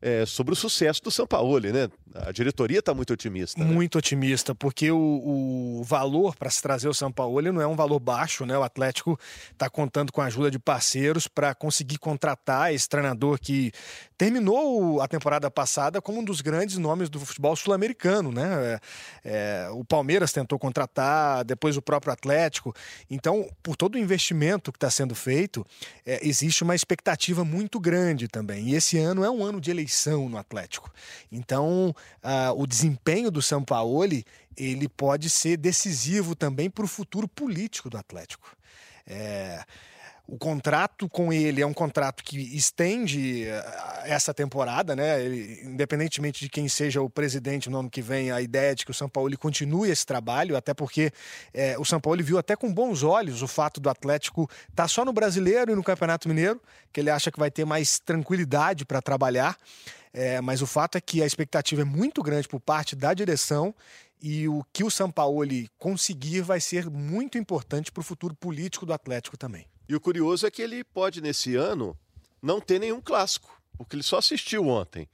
é, 0.00 0.26
sobre 0.26 0.52
o 0.52 0.56
sucesso 0.56 1.02
do 1.02 1.10
Sampaoli, 1.10 1.72
né? 1.72 1.88
A 2.14 2.32
diretoria 2.32 2.78
está 2.78 2.94
muito 2.94 3.12
otimista. 3.12 3.62
Né? 3.62 3.70
Muito 3.70 3.98
otimista, 3.98 4.54
porque 4.54 4.90
o, 4.90 5.78
o 5.78 5.82
valor 5.84 6.34
para 6.36 6.48
se 6.50 6.62
trazer 6.62 6.88
o 6.88 6.94
Sampaoli 6.94 7.50
não 7.50 7.60
é 7.60 7.66
um 7.66 7.76
valor 7.76 7.98
baixo, 7.98 8.46
né? 8.46 8.56
O 8.56 8.62
Atlético 8.62 9.18
está 9.52 9.68
contando 9.68 10.12
com 10.12 10.20
a 10.20 10.26
ajuda 10.26 10.50
de 10.50 10.58
parceiros 10.58 11.26
para 11.26 11.54
conseguir 11.54 11.98
contratar 11.98 12.72
esse 12.74 12.88
treinador 12.88 13.38
que 13.38 13.72
terminou 14.18 15.00
a 15.00 15.08
temporada 15.08 15.50
passada 15.50 16.00
como 16.00 16.20
um 16.20 16.24
dos 16.24 16.40
grandes 16.40 16.78
nomes 16.78 17.08
do 17.08 17.20
futebol 17.20 17.54
sul-americano, 17.54 18.32
né? 18.32 18.80
É, 19.24 19.66
é, 19.66 19.70
o 19.70 19.84
Palmeiras 19.84 20.32
tentou 20.32 20.58
contratar, 20.58 21.44
depois 21.44 21.76
o 21.76 21.82
próprio 21.82 22.12
Atlético. 22.12 22.74
Então, 23.10 23.48
por 23.62 23.76
todo 23.76 23.96
o 23.96 23.98
investimento 23.98 24.72
que 24.72 24.76
está 24.76 24.90
sendo 24.90 25.14
feito, 25.14 25.66
é, 26.04 26.26
existe 26.26 26.62
uma 26.62 26.74
expectativa 26.74 27.44
muito 27.44 27.78
grande 27.78 28.26
também. 28.28 28.68
E 28.68 28.74
esse 28.74 28.98
ano 28.98 29.24
é 29.24 29.30
um 29.30 29.44
ano 29.44 29.60
de 29.60 29.70
eleição 29.70 30.28
no 30.28 30.38
Atlético. 30.38 30.90
Então, 31.30 31.94
uh, 32.22 32.60
o 32.60 32.66
desempenho 32.66 33.30
do 33.30 33.42
Sampaoli 33.42 34.24
ele 34.56 34.88
pode 34.88 35.28
ser 35.28 35.56
decisivo 35.58 36.34
também 36.34 36.70
para 36.70 36.84
o 36.84 36.88
futuro 36.88 37.28
político 37.28 37.90
do 37.90 37.98
Atlético. 37.98 38.56
É, 39.06 39.62
o 40.28 40.36
contrato 40.36 41.08
com 41.08 41.32
ele 41.32 41.62
é 41.62 41.66
um 41.66 41.72
contrato 41.72 42.24
que 42.24 42.36
estende 42.56 43.44
eh, 43.44 44.02
essa 44.06 44.34
temporada, 44.34 44.96
né? 44.96 45.22
Ele, 45.22 45.60
independentemente 45.64 46.40
de 46.40 46.48
quem 46.48 46.68
seja 46.68 47.00
o 47.00 47.08
presidente 47.08 47.70
no 47.70 47.78
ano 47.78 47.88
que 47.88 48.02
vem, 48.02 48.32
a 48.32 48.40
ideia 48.40 48.72
é 48.72 48.74
de 48.74 48.84
que 48.84 48.90
o 48.90 48.94
São 48.94 49.08
Paulo 49.08 49.36
continue 49.38 49.88
esse 49.88 50.04
trabalho, 50.04 50.56
até 50.56 50.74
porque 50.74 51.12
é, 51.54 51.78
o 51.78 51.84
São 51.84 52.00
Paulo 52.00 52.24
viu 52.24 52.38
até 52.38 52.56
com 52.56 52.72
bons 52.72 53.04
olhos 53.04 53.40
o 53.40 53.46
fato 53.46 53.80
do 53.80 53.88
Atlético 53.88 54.50
estar 54.68 54.84
tá 54.84 54.88
só 54.88 55.04
no 55.04 55.12
Brasileiro 55.12 55.70
e 55.70 55.76
no 55.76 55.84
Campeonato 55.84 56.28
Mineiro, 56.28 56.60
que 56.92 56.98
ele 56.98 57.10
acha 57.10 57.30
que 57.30 57.38
vai 57.38 57.50
ter 57.50 57.64
mais 57.64 58.00
tranquilidade 58.00 58.84
para 58.84 59.00
trabalhar. 59.00 59.56
É, 60.12 60.40
mas 60.40 60.60
o 60.60 60.66
fato 60.66 60.96
é 60.96 61.00
que 61.00 61.22
a 61.22 61.26
expectativa 61.26 61.82
é 61.82 61.84
muito 61.84 62.22
grande 62.22 62.48
por 62.48 62.58
parte 62.58 62.96
da 62.96 63.14
direção 63.14 63.74
e 64.20 64.48
o 64.48 64.64
que 64.72 64.82
o 64.82 64.90
Sampaoli 64.90 65.68
conseguir 65.78 66.40
vai 66.40 66.58
ser 66.58 66.90
muito 66.90 67.38
importante 67.38 67.92
para 67.92 68.00
o 68.00 68.04
futuro 68.04 68.34
político 68.34 68.86
do 68.86 68.92
Atlético 68.92 69.36
também. 69.36 69.66
E 69.88 69.94
o 69.94 70.00
curioso 70.00 70.46
é 70.46 70.50
que 70.50 70.62
ele 70.62 70.82
pode, 70.82 71.20
nesse 71.20 71.54
ano, 71.56 71.96
não 72.42 72.60
ter 72.60 72.78
nenhum 72.78 73.00
clássico, 73.00 73.50
porque 73.76 73.96
ele 73.96 74.02
só 74.02 74.18
assistiu 74.18 74.66
ontem. 74.66 75.08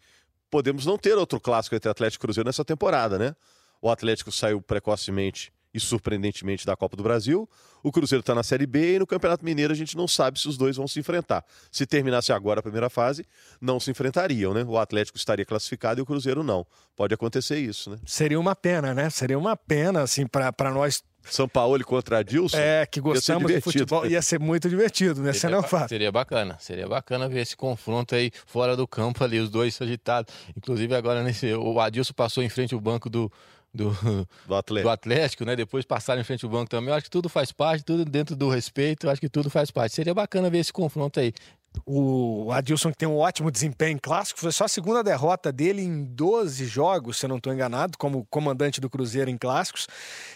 Podemos 0.50 0.84
não 0.86 0.98
ter 0.98 1.16
outro 1.16 1.40
clássico 1.40 1.74
entre 1.74 1.90
Atlético 1.90 2.22
e 2.22 2.26
Cruzeiro 2.26 2.48
nessa 2.48 2.64
temporada, 2.64 3.18
né? 3.18 3.34
O 3.80 3.90
Atlético 3.90 4.30
saiu 4.30 4.60
precocemente 4.60 5.52
e 5.74 5.80
surpreendentemente 5.80 6.66
da 6.66 6.76
Copa 6.76 6.96
do 6.96 7.02
Brasil. 7.02 7.48
O 7.82 7.90
Cruzeiro 7.90 8.20
está 8.20 8.34
na 8.34 8.42
Série 8.42 8.66
B 8.66 8.96
e 8.96 8.98
no 8.98 9.06
Campeonato 9.06 9.44
Mineiro 9.44 9.72
a 9.72 9.76
gente 9.76 9.96
não 9.96 10.06
sabe 10.06 10.38
se 10.38 10.46
os 10.46 10.56
dois 10.56 10.76
vão 10.76 10.86
se 10.86 11.00
enfrentar. 11.00 11.44
Se 11.70 11.86
terminasse 11.86 12.32
agora 12.32 12.60
a 12.60 12.62
primeira 12.62 12.90
fase, 12.90 13.24
não 13.60 13.80
se 13.80 13.90
enfrentariam, 13.90 14.52
né? 14.52 14.64
O 14.64 14.78
Atlético 14.78 15.16
estaria 15.16 15.44
classificado 15.44 16.00
e 16.00 16.02
o 16.02 16.06
Cruzeiro 16.06 16.42
não. 16.42 16.66
Pode 16.94 17.14
acontecer 17.14 17.58
isso, 17.58 17.90
né? 17.90 17.98
Seria 18.04 18.38
uma 18.38 18.54
pena, 18.54 18.92
né? 18.94 19.08
Seria 19.08 19.38
uma 19.38 19.56
pena, 19.56 20.02
assim, 20.02 20.26
para 20.26 20.70
nós 20.70 21.02
são 21.24 21.48
Paulo 21.48 21.82
contra 21.84 22.18
Adilson? 22.18 22.56
É, 22.56 22.86
que 22.86 23.00
gostamos 23.00 23.50
de 23.50 23.60
futebol. 23.60 24.06
Ia 24.06 24.22
ser 24.22 24.38
muito 24.38 24.68
divertido, 24.68 25.22
né? 25.22 25.32
Seria, 25.32 25.60
não 25.60 25.88
Seria 25.88 26.12
bacana. 26.12 26.56
Seria 26.60 26.88
bacana 26.88 27.28
ver 27.28 27.40
esse 27.40 27.56
confronto 27.56 28.14
aí 28.14 28.30
fora 28.46 28.76
do 28.76 28.86
campo 28.86 29.22
ali, 29.22 29.38
os 29.38 29.50
dois 29.50 29.80
agitados. 29.80 30.32
Inclusive 30.56 30.94
agora 30.94 31.22
nesse. 31.22 31.52
O 31.54 31.80
Adilson 31.80 32.12
passou 32.12 32.42
em 32.42 32.48
frente 32.48 32.74
ao 32.74 32.80
banco 32.80 33.08
do, 33.08 33.30
do, 33.72 33.90
do, 34.46 34.54
Atlético. 34.54 34.88
do 34.88 34.92
Atlético, 34.92 35.44
né? 35.44 35.56
Depois 35.56 35.84
passaram 35.84 36.20
em 36.20 36.24
frente 36.24 36.44
ao 36.44 36.50
banco 36.50 36.68
também. 36.68 36.90
Eu 36.90 36.94
acho 36.94 37.04
que 37.04 37.10
tudo 37.10 37.28
faz 37.28 37.52
parte, 37.52 37.84
tudo 37.84 38.04
dentro 38.04 38.36
do 38.36 38.48
respeito, 38.48 39.06
eu 39.06 39.10
acho 39.10 39.20
que 39.20 39.28
tudo 39.28 39.48
faz 39.48 39.70
parte. 39.70 39.94
Seria 39.94 40.14
bacana 40.14 40.50
ver 40.50 40.58
esse 40.58 40.72
confronto 40.72 41.18
aí. 41.20 41.32
O 41.84 42.52
Adilson, 42.52 42.90
que 42.90 42.98
tem 42.98 43.08
um 43.08 43.16
ótimo 43.16 43.50
desempenho 43.50 43.98
clássico, 44.00 44.38
foi 44.38 44.52
só 44.52 44.64
a 44.64 44.68
segunda 44.68 45.02
derrota 45.02 45.50
dele 45.50 45.82
em 45.82 46.04
12 46.04 46.64
jogos, 46.66 47.18
se 47.18 47.24
eu 47.24 47.28
não 47.28 47.38
estou 47.38 47.52
enganado, 47.52 47.98
como 47.98 48.24
comandante 48.26 48.80
do 48.80 48.88
Cruzeiro 48.88 49.30
em 49.30 49.36
clássicos. 49.36 49.88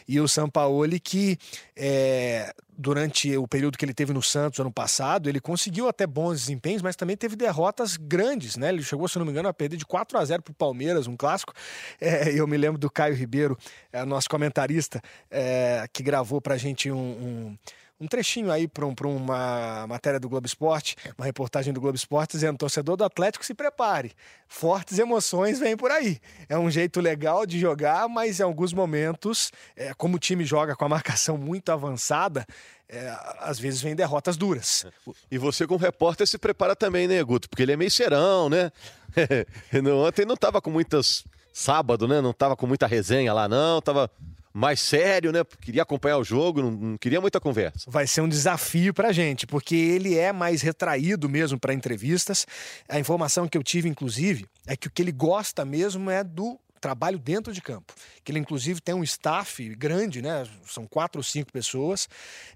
E 0.08 0.20
o 0.20 0.26
Sampaoli, 0.26 0.98
que 0.98 1.38
é, 1.76 2.52
durante 2.76 3.36
o 3.36 3.46
período 3.46 3.78
que 3.78 3.84
ele 3.84 3.94
teve 3.94 4.12
no 4.12 4.22
Santos 4.22 4.58
ano 4.60 4.72
passado, 4.72 5.28
ele 5.28 5.40
conseguiu 5.40 5.88
até 5.88 6.06
bons 6.06 6.40
desempenhos, 6.40 6.82
mas 6.82 6.96
também 6.96 7.16
teve 7.16 7.36
derrotas 7.36 7.96
grandes, 7.96 8.56
né? 8.56 8.68
Ele 8.68 8.82
chegou, 8.82 9.06
se 9.08 9.18
não 9.18 9.24
me 9.24 9.30
engano, 9.30 9.48
a 9.48 9.54
perder 9.54 9.76
de 9.76 9.86
4 9.86 10.18
a 10.18 10.24
0 10.24 10.42
para 10.42 10.52
o 10.52 10.54
Palmeiras, 10.54 11.06
um 11.06 11.16
clássico. 11.16 11.52
É, 12.00 12.32
eu 12.32 12.46
me 12.46 12.56
lembro 12.56 12.78
do 12.78 12.90
Caio 12.90 13.14
Ribeiro, 13.14 13.56
é, 13.92 14.04
nosso 14.04 14.28
comentarista, 14.28 15.00
é, 15.30 15.86
que 15.92 16.02
gravou 16.02 16.40
para 16.40 16.54
a 16.54 16.58
gente 16.58 16.90
um, 16.90 16.96
um 16.96 17.58
um 18.00 18.06
trechinho 18.06 18.50
aí 18.50 18.68
para 18.68 18.84
um, 18.84 18.94
uma 19.16 19.86
matéria 19.86 20.20
do 20.20 20.28
Globo 20.28 20.46
Esporte, 20.46 20.96
uma 21.16 21.24
reportagem 21.24 21.72
do 21.72 21.80
Globo 21.80 21.96
Esporte, 21.96 22.32
dizendo: 22.32 22.58
torcedor 22.58 22.96
do 22.96 23.04
Atlético 23.04 23.44
se 23.44 23.54
prepare, 23.54 24.12
fortes 24.46 24.98
emoções 24.98 25.58
vêm 25.58 25.76
por 25.76 25.90
aí. 25.90 26.20
É 26.48 26.58
um 26.58 26.70
jeito 26.70 27.00
legal 27.00 27.46
de 27.46 27.58
jogar, 27.58 28.08
mas 28.08 28.40
em 28.40 28.42
alguns 28.42 28.72
momentos, 28.72 29.50
é, 29.74 29.94
como 29.94 30.16
o 30.16 30.18
time 30.18 30.44
joga 30.44 30.76
com 30.76 30.84
a 30.84 30.88
marcação 30.88 31.38
muito 31.38 31.70
avançada, 31.72 32.46
é, 32.88 33.16
às 33.40 33.58
vezes 33.58 33.80
vem 33.80 33.96
derrotas 33.96 34.36
duras. 34.36 34.86
E 35.30 35.38
você, 35.38 35.66
como 35.66 35.80
repórter, 35.80 36.26
se 36.26 36.38
prepara 36.38 36.76
também, 36.76 37.08
né, 37.08 37.22
Guto? 37.22 37.48
Porque 37.48 37.62
ele 37.62 37.72
é 37.72 37.76
meio 37.76 37.90
serão, 37.90 38.48
né? 38.48 38.70
Ontem 40.04 40.24
não 40.24 40.34
estava 40.34 40.60
com 40.60 40.70
muitas. 40.70 41.24
Sábado, 41.52 42.06
né? 42.06 42.20
Não 42.20 42.32
estava 42.32 42.54
com 42.54 42.66
muita 42.66 42.86
resenha 42.86 43.32
lá, 43.32 43.48
não. 43.48 43.80
Tava 43.80 44.10
mais 44.56 44.80
sério, 44.80 45.32
né? 45.32 45.44
Queria 45.60 45.82
acompanhar 45.82 46.16
o 46.16 46.24
jogo, 46.24 46.62
não, 46.62 46.70
não 46.70 46.96
queria 46.96 47.20
muita 47.20 47.38
conversa. 47.38 47.90
Vai 47.90 48.06
ser 48.06 48.22
um 48.22 48.28
desafio 48.28 48.94
pra 48.94 49.12
gente, 49.12 49.46
porque 49.46 49.76
ele 49.76 50.16
é 50.16 50.32
mais 50.32 50.62
retraído 50.62 51.28
mesmo 51.28 51.60
para 51.60 51.74
entrevistas. 51.74 52.46
A 52.88 52.98
informação 52.98 53.46
que 53.46 53.58
eu 53.58 53.62
tive, 53.62 53.86
inclusive, 53.86 54.46
é 54.66 54.74
que 54.74 54.88
o 54.88 54.90
que 54.90 55.02
ele 55.02 55.12
gosta 55.12 55.62
mesmo 55.62 56.10
é 56.10 56.24
do 56.24 56.58
trabalho 56.80 57.18
dentro 57.18 57.52
de 57.52 57.60
campo. 57.60 57.92
Que 58.24 58.32
ele, 58.32 58.38
inclusive, 58.38 58.80
tem 58.80 58.94
um 58.94 59.04
staff 59.04 59.68
grande, 59.74 60.22
né? 60.22 60.46
São 60.64 60.86
quatro 60.86 61.18
ou 61.18 61.22
cinco 61.22 61.52
pessoas, 61.52 62.08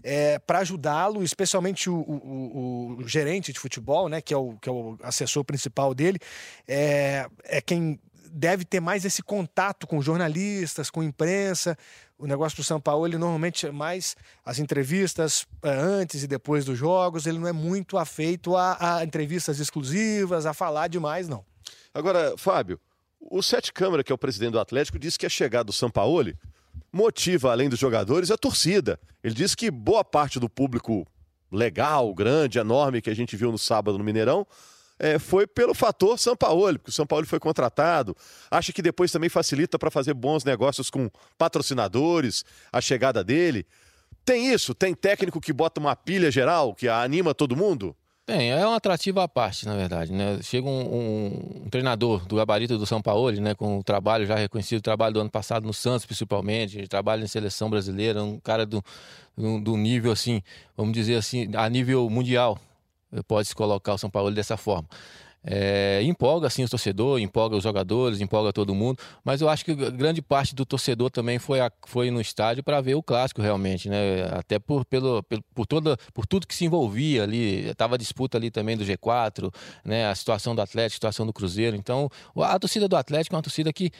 é, 0.02 0.38
para 0.38 0.60
ajudá-lo, 0.60 1.22
especialmente 1.22 1.90
o, 1.90 1.96
o, 1.96 2.96
o, 2.98 3.08
gerente 3.08 3.52
de 3.52 3.58
futebol, 3.58 4.08
né? 4.08 4.22
Que 4.22 4.32
é 4.32 4.36
o, 4.36 4.56
que 4.60 4.70
é 4.70 4.72
o 4.72 4.96
assessor 5.02 5.44
principal 5.44 5.94
dele, 5.94 6.18
é, 6.66 7.26
é 7.44 7.60
quem 7.60 7.98
deve 8.32 8.64
ter 8.64 8.80
mais 8.80 9.04
esse 9.04 9.22
contato 9.22 9.86
com 9.86 10.00
jornalistas, 10.00 10.90
com 10.90 11.02
imprensa. 11.02 11.76
O 12.18 12.26
negócio 12.26 12.56
do 12.56 12.64
São 12.64 12.80
Paulo, 12.80 13.06
ele 13.06 13.18
normalmente 13.18 13.66
é 13.66 13.72
mais 13.72 14.16
as 14.44 14.58
entrevistas 14.58 15.46
é, 15.62 15.70
antes 15.70 16.22
e 16.22 16.26
depois 16.26 16.64
dos 16.64 16.78
jogos, 16.78 17.26
ele 17.26 17.38
não 17.38 17.48
é 17.48 17.52
muito 17.52 17.98
afeito 17.98 18.56
a, 18.56 18.98
a 18.98 19.04
entrevistas 19.04 19.58
exclusivas, 19.58 20.46
a 20.46 20.54
falar 20.54 20.88
demais, 20.88 21.28
não. 21.28 21.44
Agora, 21.92 22.34
Fábio, 22.36 22.78
o 23.20 23.42
Sete 23.42 23.72
Câmara, 23.72 24.04
que 24.04 24.12
é 24.12 24.14
o 24.14 24.18
presidente 24.18 24.52
do 24.52 24.60
Atlético, 24.60 24.98
disse 24.98 25.18
que 25.18 25.26
a 25.26 25.30
chegada 25.30 25.64
do 25.64 25.72
São 25.72 25.90
Paulo 25.90 26.32
motiva, 26.92 27.52
além 27.52 27.68
dos 27.68 27.78
jogadores, 27.78 28.30
a 28.30 28.36
torcida. 28.36 28.98
Ele 29.22 29.34
disse 29.34 29.56
que 29.56 29.70
boa 29.70 30.04
parte 30.04 30.38
do 30.40 30.48
público 30.48 31.06
legal, 31.50 32.14
grande, 32.14 32.58
enorme 32.58 33.02
que 33.02 33.10
a 33.10 33.14
gente 33.14 33.36
viu 33.36 33.50
no 33.50 33.58
sábado 33.58 33.98
no 33.98 34.04
Mineirão 34.04 34.46
é, 35.00 35.18
foi 35.18 35.46
pelo 35.46 35.74
fator 35.74 36.18
São 36.18 36.36
Paulo, 36.36 36.78
porque 36.78 36.90
o 36.90 36.92
São 36.92 37.06
Paulo 37.06 37.26
foi 37.26 37.40
contratado. 37.40 38.14
Acha 38.50 38.70
que 38.70 38.82
depois 38.82 39.10
também 39.10 39.30
facilita 39.30 39.78
para 39.78 39.90
fazer 39.90 40.12
bons 40.12 40.44
negócios 40.44 40.90
com 40.90 41.10
patrocinadores, 41.38 42.44
a 42.70 42.82
chegada 42.82 43.24
dele. 43.24 43.66
Tem 44.24 44.52
isso? 44.52 44.74
Tem 44.74 44.94
técnico 44.94 45.40
que 45.40 45.52
bota 45.54 45.80
uma 45.80 45.96
pilha 45.96 46.30
geral, 46.30 46.74
que 46.74 46.86
anima 46.86 47.34
todo 47.34 47.56
mundo? 47.56 47.96
Tem, 48.26 48.52
é 48.52 48.64
um 48.64 48.74
atrativo 48.74 49.18
à 49.20 49.26
parte, 49.26 49.66
na 49.66 49.74
verdade. 49.74 50.12
Né? 50.12 50.38
Chega 50.42 50.68
um, 50.68 50.80
um, 50.80 51.62
um, 51.64 51.70
treinador 51.70 52.26
do 52.26 52.36
gabarito 52.36 52.76
do 52.76 52.84
São 52.84 53.00
Paulo, 53.00 53.32
né, 53.32 53.54
com 53.54 53.78
o 53.78 53.82
trabalho 53.82 54.26
já 54.26 54.36
reconhecido, 54.36 54.78
o 54.78 54.82
trabalho 54.82 55.14
do 55.14 55.20
ano 55.20 55.30
passado 55.30 55.66
no 55.66 55.72
Santos, 55.72 56.04
principalmente, 56.04 56.86
trabalho 56.86 57.24
em 57.24 57.26
seleção 57.26 57.70
brasileira, 57.70 58.22
um 58.22 58.38
cara 58.38 58.66
do, 58.66 58.84
do, 59.36 59.60
do 59.60 59.76
nível, 59.76 60.12
assim, 60.12 60.42
vamos 60.76 60.92
dizer 60.92 61.16
assim, 61.16 61.50
a 61.56 61.68
nível 61.68 62.08
mundial, 62.10 62.56
pode-se 63.26 63.54
colocar 63.54 63.94
o 63.94 63.98
São 63.98 64.10
Paulo 64.10 64.30
dessa 64.30 64.56
forma. 64.56 64.88
É, 65.42 66.02
empolga 66.02 66.46
assim 66.46 66.62
o 66.64 66.68
torcedor, 66.68 67.18
empolga 67.18 67.56
os 67.56 67.62
jogadores, 67.62 68.20
empolga 68.20 68.52
todo 68.52 68.74
mundo, 68.74 68.98
mas 69.24 69.40
eu 69.40 69.48
acho 69.48 69.64
que 69.64 69.74
grande 69.74 70.20
parte 70.20 70.54
do 70.54 70.66
torcedor 70.66 71.10
também 71.10 71.38
foi, 71.38 71.60
a, 71.60 71.72
foi 71.86 72.10
no 72.10 72.20
estádio 72.20 72.62
para 72.62 72.78
ver 72.82 72.94
o 72.94 73.02
clássico 73.02 73.40
realmente, 73.40 73.88
né? 73.88 74.24
Até 74.32 74.58
por, 74.58 74.84
pelo, 74.84 75.22
por, 75.54 75.66
toda, 75.66 75.96
por 76.12 76.26
tudo 76.26 76.46
que 76.46 76.54
se 76.54 76.66
envolvia 76.66 77.22
ali, 77.22 77.68
estava 77.68 77.94
a 77.94 77.98
disputa 77.98 78.36
ali 78.36 78.50
também 78.50 78.76
do 78.76 78.84
G4, 78.84 79.52
né? 79.82 80.08
A 80.08 80.14
situação 80.14 80.54
do 80.54 80.60
Atlético, 80.60 80.96
a 80.96 80.98
situação 80.98 81.24
do 81.24 81.32
Cruzeiro. 81.32 81.74
Então, 81.74 82.10
a 82.36 82.58
torcida 82.58 82.86
do 82.86 82.96
Atlético 82.96 83.34
é 83.34 83.36
uma 83.36 83.42
torcida 83.42 83.72
que, 83.72 83.90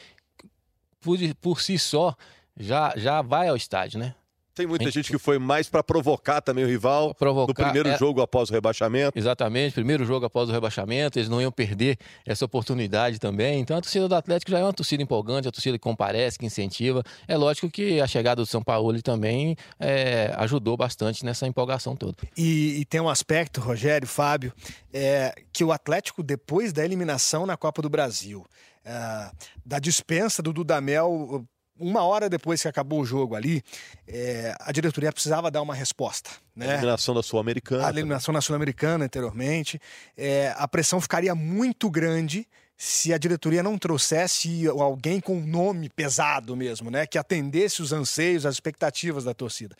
por, 0.99 1.17
por 1.41 1.59
si 1.59 1.79
só, 1.79 2.15
já, 2.55 2.93
já 2.95 3.23
vai 3.23 3.47
ao 3.47 3.55
estádio, 3.55 3.99
né? 3.99 4.13
Tem 4.61 4.67
muita 4.67 4.85
gente, 4.85 4.93
gente 4.93 5.11
que 5.11 5.17
foi 5.17 5.39
mais 5.39 5.67
para 5.67 5.83
provocar 5.83 6.39
também 6.39 6.63
o 6.63 6.67
rival 6.67 7.15
provocar, 7.15 7.47
no 7.47 7.53
primeiro 7.53 7.89
é... 7.89 7.97
jogo 7.97 8.21
após 8.21 8.49
o 8.49 8.53
rebaixamento. 8.53 9.17
Exatamente, 9.17 9.73
primeiro 9.73 10.05
jogo 10.05 10.25
após 10.25 10.49
o 10.49 10.51
rebaixamento, 10.51 11.17
eles 11.17 11.27
não 11.27 11.41
iam 11.41 11.51
perder 11.51 11.97
essa 12.25 12.45
oportunidade 12.45 13.17
também. 13.17 13.59
Então 13.59 13.75
a 13.75 13.81
torcida 13.81 14.07
do 14.07 14.13
Atlético 14.13 14.51
já 14.51 14.59
é 14.59 14.63
uma 14.63 14.73
torcida 14.73 15.01
empolgante, 15.01 15.47
a 15.47 15.51
torcida 15.51 15.77
que 15.77 15.83
comparece, 15.83 16.37
que 16.37 16.45
incentiva. 16.45 17.03
É 17.27 17.35
lógico 17.35 17.71
que 17.71 17.99
a 17.99 18.05
chegada 18.05 18.41
do 18.41 18.45
São 18.45 18.61
Paulo 18.61 19.01
também 19.01 19.55
é, 19.79 20.31
ajudou 20.37 20.77
bastante 20.77 21.25
nessa 21.25 21.47
empolgação 21.47 21.95
toda. 21.95 22.17
E, 22.37 22.81
e, 22.81 22.85
tem 22.85 23.01
um 23.01 23.09
aspecto, 23.09 23.59
Rogério, 23.61 24.07
Fábio, 24.07 24.53
é, 24.93 25.33
que 25.51 25.63
o 25.63 25.71
Atlético, 25.71 26.21
depois 26.21 26.71
da 26.71 26.85
eliminação 26.85 27.47
na 27.47 27.57
Copa 27.57 27.81
do 27.81 27.89
Brasil, 27.89 28.45
é, 28.85 29.31
da 29.65 29.79
dispensa 29.79 30.43
do 30.43 30.53
Dudamel 30.53 31.47
uma 31.81 32.03
hora 32.03 32.29
depois 32.29 32.61
que 32.61 32.67
acabou 32.67 33.01
o 33.01 33.05
jogo 33.05 33.35
ali, 33.35 33.63
é, 34.07 34.55
a 34.59 34.71
diretoria 34.71 35.11
precisava 35.11 35.49
dar 35.49 35.61
uma 35.61 35.73
resposta. 35.73 36.29
Né? 36.55 36.67
A 36.67 36.73
eliminação 36.73 37.15
da 37.15 37.23
Sul-Americana. 37.23 37.87
A 37.87 37.89
eliminação 37.89 38.33
da 38.33 38.41
Sul-Americana 38.41 39.05
anteriormente. 39.05 39.81
É, 40.17 40.53
a 40.57 40.67
pressão 40.67 41.01
ficaria 41.01 41.33
muito 41.33 41.89
grande 41.89 42.47
se 42.77 43.13
a 43.13 43.17
diretoria 43.17 43.61
não 43.61 43.77
trouxesse 43.77 44.67
alguém 44.67 45.19
com 45.19 45.37
um 45.37 45.45
nome 45.45 45.87
pesado 45.87 46.55
mesmo, 46.55 46.89
né? 46.89 47.05
Que 47.05 47.17
atendesse 47.17 47.81
os 47.81 47.93
anseios, 47.93 48.43
as 48.45 48.55
expectativas 48.55 49.23
da 49.23 49.35
torcida. 49.35 49.75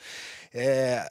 É, 0.54 1.04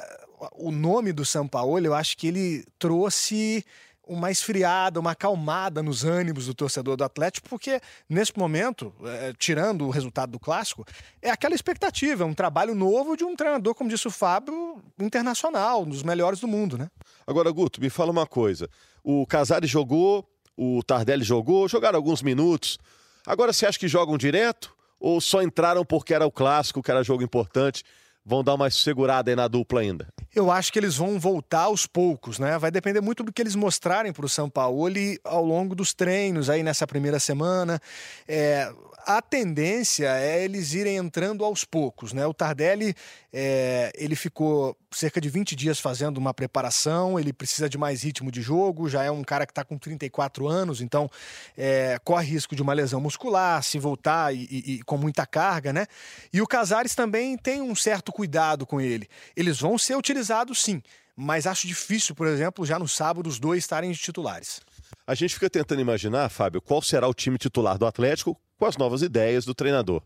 o 0.52 0.70
nome 0.70 1.12
do 1.12 1.24
São 1.24 1.48
Paulo, 1.48 1.84
eu 1.84 1.92
acho 1.92 2.16
que 2.16 2.28
ele 2.28 2.64
trouxe 2.78 3.64
uma 4.10 4.28
esfriada, 4.28 4.98
uma 4.98 5.12
acalmada 5.12 5.84
nos 5.84 6.04
ânimos 6.04 6.46
do 6.46 6.52
torcedor 6.52 6.96
do 6.96 7.04
Atlético, 7.04 7.48
porque 7.48 7.80
nesse 8.08 8.36
momento, 8.36 8.92
é, 9.04 9.32
tirando 9.38 9.86
o 9.86 9.90
resultado 9.90 10.32
do 10.32 10.38
clássico, 10.40 10.84
é 11.22 11.30
aquela 11.30 11.54
expectativa, 11.54 12.24
é 12.24 12.26
um 12.26 12.34
trabalho 12.34 12.74
novo 12.74 13.16
de 13.16 13.22
um 13.22 13.36
treinador, 13.36 13.72
como 13.72 13.88
disse 13.88 14.08
o 14.08 14.10
Fábio, 14.10 14.82
internacional, 14.98 15.82
um 15.82 15.88
dos 15.88 16.02
melhores 16.02 16.40
do 16.40 16.48
mundo, 16.48 16.76
né? 16.76 16.90
Agora, 17.24 17.48
Guto, 17.52 17.80
me 17.80 17.88
fala 17.88 18.10
uma 18.10 18.26
coisa. 18.26 18.68
O 19.04 19.24
Casares 19.26 19.70
jogou, 19.70 20.28
o 20.56 20.82
Tardelli 20.82 21.22
jogou, 21.22 21.68
jogaram 21.68 21.96
alguns 21.96 22.20
minutos. 22.20 22.78
Agora 23.24 23.52
você 23.52 23.64
acha 23.64 23.78
que 23.78 23.86
jogam 23.86 24.18
direto? 24.18 24.74
Ou 24.98 25.20
só 25.20 25.40
entraram 25.40 25.84
porque 25.84 26.12
era 26.12 26.26
o 26.26 26.32
clássico, 26.32 26.82
que 26.82 26.90
era 26.90 27.04
jogo 27.04 27.22
importante? 27.22 27.84
Vão 28.24 28.44
dar 28.44 28.54
uma 28.54 28.70
segurada 28.70 29.30
aí 29.30 29.36
na 29.36 29.48
dupla 29.48 29.80
ainda? 29.80 30.08
Eu 30.34 30.50
acho 30.50 30.72
que 30.72 30.78
eles 30.78 30.96
vão 30.96 31.18
voltar 31.18 31.62
aos 31.62 31.86
poucos, 31.86 32.38
né? 32.38 32.58
Vai 32.58 32.70
depender 32.70 33.00
muito 33.00 33.22
do 33.22 33.32
que 33.32 33.42
eles 33.42 33.56
mostrarem 33.56 34.12
para 34.12 34.26
o 34.26 34.28
São 34.28 34.48
Paulo 34.48 34.86
ao 35.24 35.44
longo 35.44 35.74
dos 35.74 35.92
treinos 35.92 36.48
aí 36.48 36.62
nessa 36.62 36.86
primeira 36.86 37.18
semana. 37.18 37.80
É, 38.28 38.72
a 39.06 39.22
tendência 39.22 40.08
é 40.16 40.44
eles 40.44 40.74
irem 40.74 40.96
entrando 40.96 41.44
aos 41.44 41.64
poucos, 41.64 42.12
né? 42.12 42.26
O 42.26 42.34
Tardelli, 42.34 42.94
é, 43.32 43.92
ele 43.94 44.14
ficou 44.16 44.76
cerca 44.90 45.20
de 45.20 45.28
20 45.28 45.54
dias 45.54 45.78
fazendo 45.78 46.18
uma 46.18 46.34
preparação, 46.34 47.18
ele 47.18 47.32
precisa 47.32 47.68
de 47.68 47.78
mais 47.78 48.02
ritmo 48.02 48.30
de 48.30 48.42
jogo, 48.42 48.88
já 48.88 49.02
é 49.04 49.10
um 49.10 49.22
cara 49.22 49.46
que 49.46 49.52
está 49.52 49.64
com 49.64 49.78
34 49.78 50.48
anos, 50.48 50.80
então 50.80 51.10
é, 51.56 51.98
corre 52.04 52.26
risco 52.26 52.56
de 52.56 52.62
uma 52.62 52.72
lesão 52.72 53.00
muscular, 53.00 53.62
se 53.62 53.78
voltar 53.78 54.34
e, 54.34 54.48
e, 54.50 54.72
e, 54.74 54.82
com 54.82 54.96
muita 54.96 55.26
carga, 55.26 55.72
né? 55.72 55.86
E 56.32 56.40
o 56.42 56.46
Casares 56.46 56.94
também 56.94 57.36
tem 57.36 57.62
um 57.62 57.74
certo 57.74 58.12
cuidado 58.12 58.66
com 58.66 58.80
ele. 58.80 59.08
Eles 59.36 59.60
vão 59.60 59.78
ser 59.78 59.96
utilizados 59.96 60.62
sim, 60.62 60.82
mas 61.16 61.46
acho 61.46 61.66
difícil, 61.66 62.14
por 62.14 62.26
exemplo, 62.26 62.64
já 62.64 62.78
no 62.78 62.88
sábado 62.88 63.28
os 63.28 63.38
dois 63.38 63.58
estarem 63.58 63.90
de 63.90 63.98
titulares. 63.98 64.60
A 65.06 65.14
gente 65.14 65.34
fica 65.34 65.50
tentando 65.50 65.80
imaginar, 65.80 66.28
Fábio, 66.28 66.60
qual 66.60 66.80
será 66.82 67.08
o 67.08 67.14
time 67.14 67.38
titular 67.38 67.76
do 67.78 67.86
Atlético 67.86 68.40
com 68.60 68.66
as 68.66 68.76
novas 68.76 69.00
ideias 69.00 69.46
do 69.46 69.54
treinador. 69.54 70.02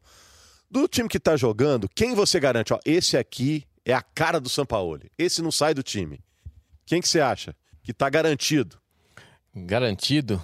Do 0.71 0.87
time 0.87 1.09
que 1.09 1.19
está 1.19 1.37
jogando, 1.37 1.89
quem 1.89 2.15
você 2.15 2.39
garante? 2.39 2.73
Ó, 2.73 2.79
esse 2.87 3.17
aqui 3.17 3.65
é 3.85 3.93
a 3.93 4.01
cara 4.01 4.41
do 4.41 4.49
Sampaoli. 4.49 5.11
Esse 5.19 5.43
não 5.43 5.51
sai 5.51 5.75
do 5.75 5.83
time. 5.83 6.21
Quem 6.87 7.01
que 7.01 7.09
você 7.09 7.21
acha 7.21 7.55
que 7.83 7.91
está 7.91 8.09
garantido? 8.09 8.79
Garantido? 9.55 10.43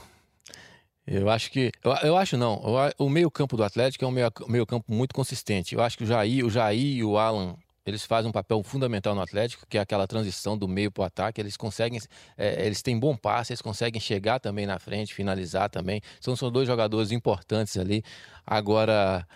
Eu 1.07 1.31
acho 1.31 1.51
que. 1.51 1.73
Eu, 1.83 1.93
eu 2.03 2.17
acho 2.17 2.37
não. 2.37 2.61
o 2.99 3.09
meio-campo 3.09 3.57
do 3.57 3.65
Atlético 3.65 4.05
é 4.05 4.09
um 4.09 4.49
meio-campo 4.49 4.93
muito 4.93 5.15
consistente. 5.15 5.75
Eu 5.75 5.83
acho 5.83 5.97
que 5.97 6.05
o 6.05 6.07
Jair, 6.07 6.45
o 6.45 6.51
Jair 6.51 6.97
e 6.97 7.05
o 7.05 7.17
Alan 7.17 7.57
eles 7.85 8.05
fazem 8.05 8.29
um 8.29 8.33
papel 8.33 8.63
fundamental 8.63 9.15
no 9.15 9.23
Atlético, 9.23 9.65
que 9.69 9.79
é 9.79 9.81
aquela 9.81 10.07
transição 10.07 10.57
do 10.57 10.69
meio 10.69 10.91
para 10.91 11.03
o 11.03 11.05
ataque. 11.05 11.41
Eles 11.41 11.57
conseguem, 11.57 11.99
é, 12.37 12.67
eles 12.67 12.83
têm 12.83 12.99
bom 12.99 13.17
passe, 13.17 13.53
eles 13.53 13.63
conseguem 13.63 14.01
chegar 14.01 14.39
também 14.39 14.67
na 14.67 14.79
frente, 14.79 15.15
finalizar 15.15 15.71
também. 15.71 16.01
São, 16.21 16.37
são 16.37 16.51
dois 16.51 16.67
jogadores 16.67 17.11
importantes 17.11 17.77
ali. 17.77 18.03
Agora, 18.47 19.27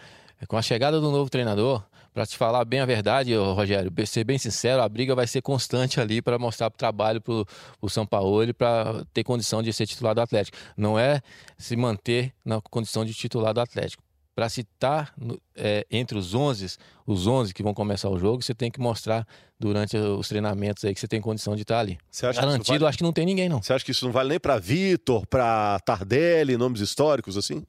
com 0.47 0.57
a 0.57 0.63
chegada 0.63 1.01
do 1.01 1.11
novo 1.11 1.31
treinador, 1.31 1.83
para 2.13 2.27
te 2.27 2.37
falar 2.37 2.65
bem 2.65 2.79
a 2.79 2.87
verdade, 2.87 3.35
Rogério, 3.35 3.93
ser 4.07 4.23
bem 4.23 4.39
sincero, 4.39 4.81
a 4.83 4.89
briga 4.89 5.17
vai 5.17 5.27
ser 5.27 5.43
constante 5.43 6.01
ali 6.01 6.23
para 6.23 6.39
mostrar 6.39 6.69
o 6.69 6.71
trabalho 6.71 7.21
para 7.21 7.45
o 7.81 7.89
São 7.89 8.07
Paulo 8.07 8.45
e 8.45 8.53
para 8.53 9.05
ter 9.13 9.25
condição 9.25 9.63
de 9.63 9.73
ser 9.73 9.85
titular 9.87 10.15
do 10.15 10.21
Atlético. 10.21 10.57
Não 10.77 10.97
é 10.97 11.21
se 11.59 11.75
manter 11.75 12.33
na 12.45 12.61
condição 12.61 13.05
de 13.05 13.13
titular 13.15 13.53
do 13.53 13.61
Atlético 13.61 14.04
para 14.35 14.49
se 14.49 14.63
estar 14.63 15.15
é, 15.55 15.87
entre 15.91 16.19
os 16.19 16.35
11, 16.35 16.77
os 17.07 17.27
11 17.27 17.55
que 17.55 17.63
vão 17.63 17.73
começar 17.73 18.11
o 18.11 18.19
jogo, 18.19 18.43
você 18.43 18.55
tem 18.55 18.71
que 18.71 18.81
mostrar 18.81 19.27
durante 19.59 19.97
os 19.97 20.29
treinamentos 20.29 20.85
aí 20.85 20.93
que 20.93 21.01
você 21.01 21.07
tem 21.07 21.21
condição 21.21 21.55
de 21.55 21.63
estar 21.63 21.79
ali. 21.79 21.99
Garantido, 22.41 22.79
vale... 22.81 22.89
acho 22.89 22.99
que 22.99 23.05
não 23.05 23.13
tem 23.13 23.25
ninguém 23.25 23.49
não. 23.49 23.63
Você 23.63 23.73
acha 23.73 23.85
que 23.85 23.93
isso 23.93 24.05
não 24.05 24.13
vale 24.13 24.31
nem 24.31 24.41
para 24.41 24.59
Vitor, 24.59 25.27
para 25.27 25.79
Tardelli, 25.81 26.57
nomes 26.57 26.81
históricos 26.81 27.37
assim? 27.37 27.65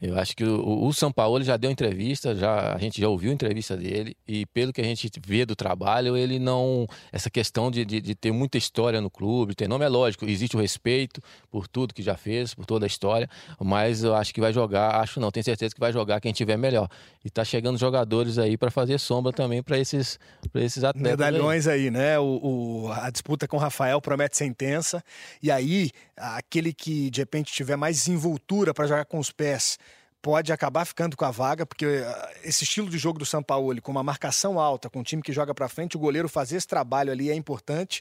Eu 0.00 0.18
acho 0.18 0.36
que 0.36 0.44
o, 0.44 0.84
o 0.84 0.92
São 0.92 1.10
Paulo 1.10 1.42
já 1.42 1.56
deu 1.56 1.70
entrevista, 1.70 2.34
já 2.34 2.74
a 2.74 2.78
gente 2.78 3.00
já 3.00 3.08
ouviu 3.08 3.30
a 3.30 3.34
entrevista 3.34 3.76
dele 3.76 4.16
e 4.26 4.44
pelo 4.46 4.72
que 4.72 4.80
a 4.80 4.84
gente 4.84 5.10
vê 5.24 5.46
do 5.46 5.56
trabalho, 5.56 6.16
ele 6.16 6.38
não 6.38 6.86
essa 7.12 7.30
questão 7.30 7.70
de, 7.70 7.84
de, 7.84 8.00
de, 8.00 8.14
ter 8.14 8.32
muita 8.32 8.58
história 8.58 9.00
no 9.00 9.08
clube, 9.08 9.54
ter 9.54 9.68
nome 9.68 9.84
é 9.84 9.88
lógico, 9.88 10.26
existe 10.26 10.56
o 10.56 10.60
respeito 10.60 11.22
por 11.50 11.66
tudo 11.66 11.94
que 11.94 12.02
já 12.02 12.16
fez, 12.16 12.54
por 12.54 12.66
toda 12.66 12.84
a 12.84 12.88
história, 12.88 13.28
mas 13.58 14.04
eu 14.04 14.14
acho 14.14 14.34
que 14.34 14.40
vai 14.40 14.52
jogar, 14.52 15.00
acho 15.00 15.20
não, 15.20 15.30
tenho 15.30 15.44
certeza 15.44 15.74
que 15.74 15.80
vai 15.80 15.92
jogar 15.92 16.20
quem 16.20 16.32
tiver 16.32 16.56
melhor. 16.56 16.88
E 17.24 17.30
tá 17.30 17.44
chegando 17.44 17.78
jogadores 17.78 18.36
aí 18.36 18.58
para 18.58 18.70
fazer 18.70 18.98
sombra 18.98 19.32
também 19.32 19.62
para 19.62 19.78
esses 19.78 20.18
esses 20.54 20.84
atletas. 20.84 21.12
Medalhões 21.12 21.66
aí, 21.66 21.84
aí 21.84 21.90
né? 21.90 22.18
O, 22.18 22.40
o, 22.42 22.92
a 22.92 23.10
disputa 23.10 23.48
com 23.48 23.56
o 23.56 23.60
Rafael 23.60 24.00
promete 24.00 24.36
ser 24.36 24.44
intensa 24.44 25.02
e 25.42 25.50
aí 25.50 25.90
aquele 26.16 26.72
que 26.72 27.10
de 27.10 27.20
repente 27.20 27.52
tiver 27.52 27.76
mais 27.76 27.96
desenvoltura 27.96 28.74
para 28.74 28.86
jogar 28.86 29.04
com 29.06 29.18
os 29.18 29.30
pés 29.30 29.78
pode 30.24 30.54
acabar 30.54 30.86
ficando 30.86 31.18
com 31.18 31.26
a 31.26 31.30
vaga, 31.30 31.66
porque 31.66 31.84
ah, 31.84 32.30
esse 32.42 32.64
estilo 32.64 32.88
de 32.88 32.96
jogo 32.96 33.18
do 33.18 33.26
São 33.26 33.42
Paulo, 33.42 33.80
com 33.82 33.92
uma 33.92 34.02
marcação 34.02 34.58
alta, 34.58 34.88
com 34.88 35.00
um 35.00 35.02
time 35.02 35.20
que 35.20 35.34
joga 35.34 35.54
para 35.54 35.68
frente, 35.68 35.98
o 35.98 36.00
goleiro 36.00 36.30
fazer 36.30 36.56
esse 36.56 36.66
trabalho 36.66 37.12
ali 37.12 37.30
é 37.30 37.34
importante. 37.34 38.00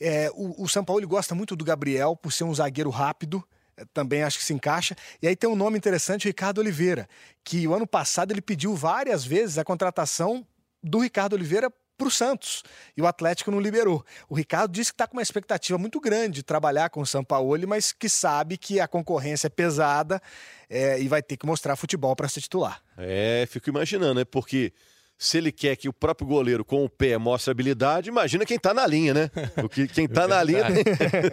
É, 0.00 0.28
o, 0.34 0.64
o 0.64 0.68
São 0.68 0.84
Paulo 0.84 1.06
gosta 1.06 1.36
muito 1.36 1.54
do 1.54 1.64
Gabriel 1.64 2.16
por 2.16 2.32
ser 2.32 2.42
um 2.42 2.52
zagueiro 2.52 2.90
rápido, 2.90 3.44
é, 3.76 3.84
também 3.94 4.24
acho 4.24 4.38
que 4.38 4.44
se 4.44 4.52
encaixa. 4.52 4.96
E 5.22 5.28
aí 5.28 5.36
tem 5.36 5.48
um 5.48 5.54
nome 5.54 5.78
interessante, 5.78 6.26
Ricardo 6.26 6.58
Oliveira, 6.58 7.08
que 7.44 7.68
o 7.68 7.72
ano 7.72 7.86
passado 7.86 8.32
ele 8.32 8.42
pediu 8.42 8.74
várias 8.74 9.24
vezes 9.24 9.56
a 9.56 9.62
contratação 9.62 10.44
do 10.82 10.98
Ricardo 10.98 11.34
Oliveira 11.34 11.72
para 12.02 12.08
o 12.08 12.10
Santos. 12.10 12.62
E 12.96 13.02
o 13.02 13.06
Atlético 13.06 13.50
não 13.50 13.60
liberou. 13.60 14.04
O 14.28 14.34
Ricardo 14.34 14.72
disse 14.72 14.90
que 14.90 14.94
está 14.94 15.06
com 15.06 15.16
uma 15.16 15.22
expectativa 15.22 15.78
muito 15.78 16.00
grande 16.00 16.36
de 16.36 16.42
trabalhar 16.42 16.90
com 16.90 17.00
o 17.00 17.06
São 17.06 17.24
Paulo, 17.24 17.52
mas 17.66 17.92
que 17.92 18.08
sabe 18.08 18.56
que 18.56 18.80
a 18.80 18.88
concorrência 18.88 19.46
é 19.46 19.50
pesada 19.50 20.20
é, 20.68 21.00
e 21.00 21.08
vai 21.08 21.22
ter 21.22 21.36
que 21.36 21.46
mostrar 21.46 21.76
futebol 21.76 22.14
para 22.16 22.28
ser 22.28 22.40
titular. 22.40 22.82
É, 22.96 23.46
fico 23.48 23.70
imaginando, 23.70 24.14
né? 24.14 24.24
Porque 24.24 24.72
se 25.16 25.38
ele 25.38 25.52
quer 25.52 25.76
que 25.76 25.88
o 25.88 25.92
próprio 25.92 26.26
goleiro 26.26 26.64
com 26.64 26.84
o 26.84 26.88
pé 26.88 27.16
mostre 27.16 27.50
habilidade, 27.50 28.08
imagina 28.08 28.44
quem 28.44 28.58
tá 28.58 28.74
na 28.74 28.86
linha, 28.86 29.14
né? 29.14 29.30
O 29.62 29.68
que, 29.68 29.86
quem 29.86 30.08
tá 30.08 30.26
na 30.28 30.42
linha 30.42 30.64
tem, 30.64 30.82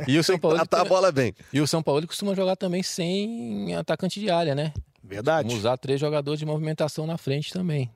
e 0.08 0.20
o 0.20 0.24
São 0.24 0.38
Paulo 0.38 0.58
tratar 0.58 0.82
a 0.82 0.86
bola 0.86 1.12
bem. 1.12 1.34
E 1.52 1.60
o 1.60 1.68
São 1.68 1.82
Paulo 1.82 2.06
costuma 2.06 2.36
jogar 2.36 2.56
também 2.56 2.84
sem 2.84 3.76
atacante 3.76 4.20
de 4.20 4.30
área, 4.30 4.54
né? 4.54 4.74
Verdade. 5.04 5.48
Vamos 5.48 5.62
usar 5.62 5.78
três 5.78 6.00
jogadores 6.00 6.40
de 6.40 6.46
movimentação 6.46 7.08
na 7.08 7.18
frente 7.18 7.52
também. 7.52 7.90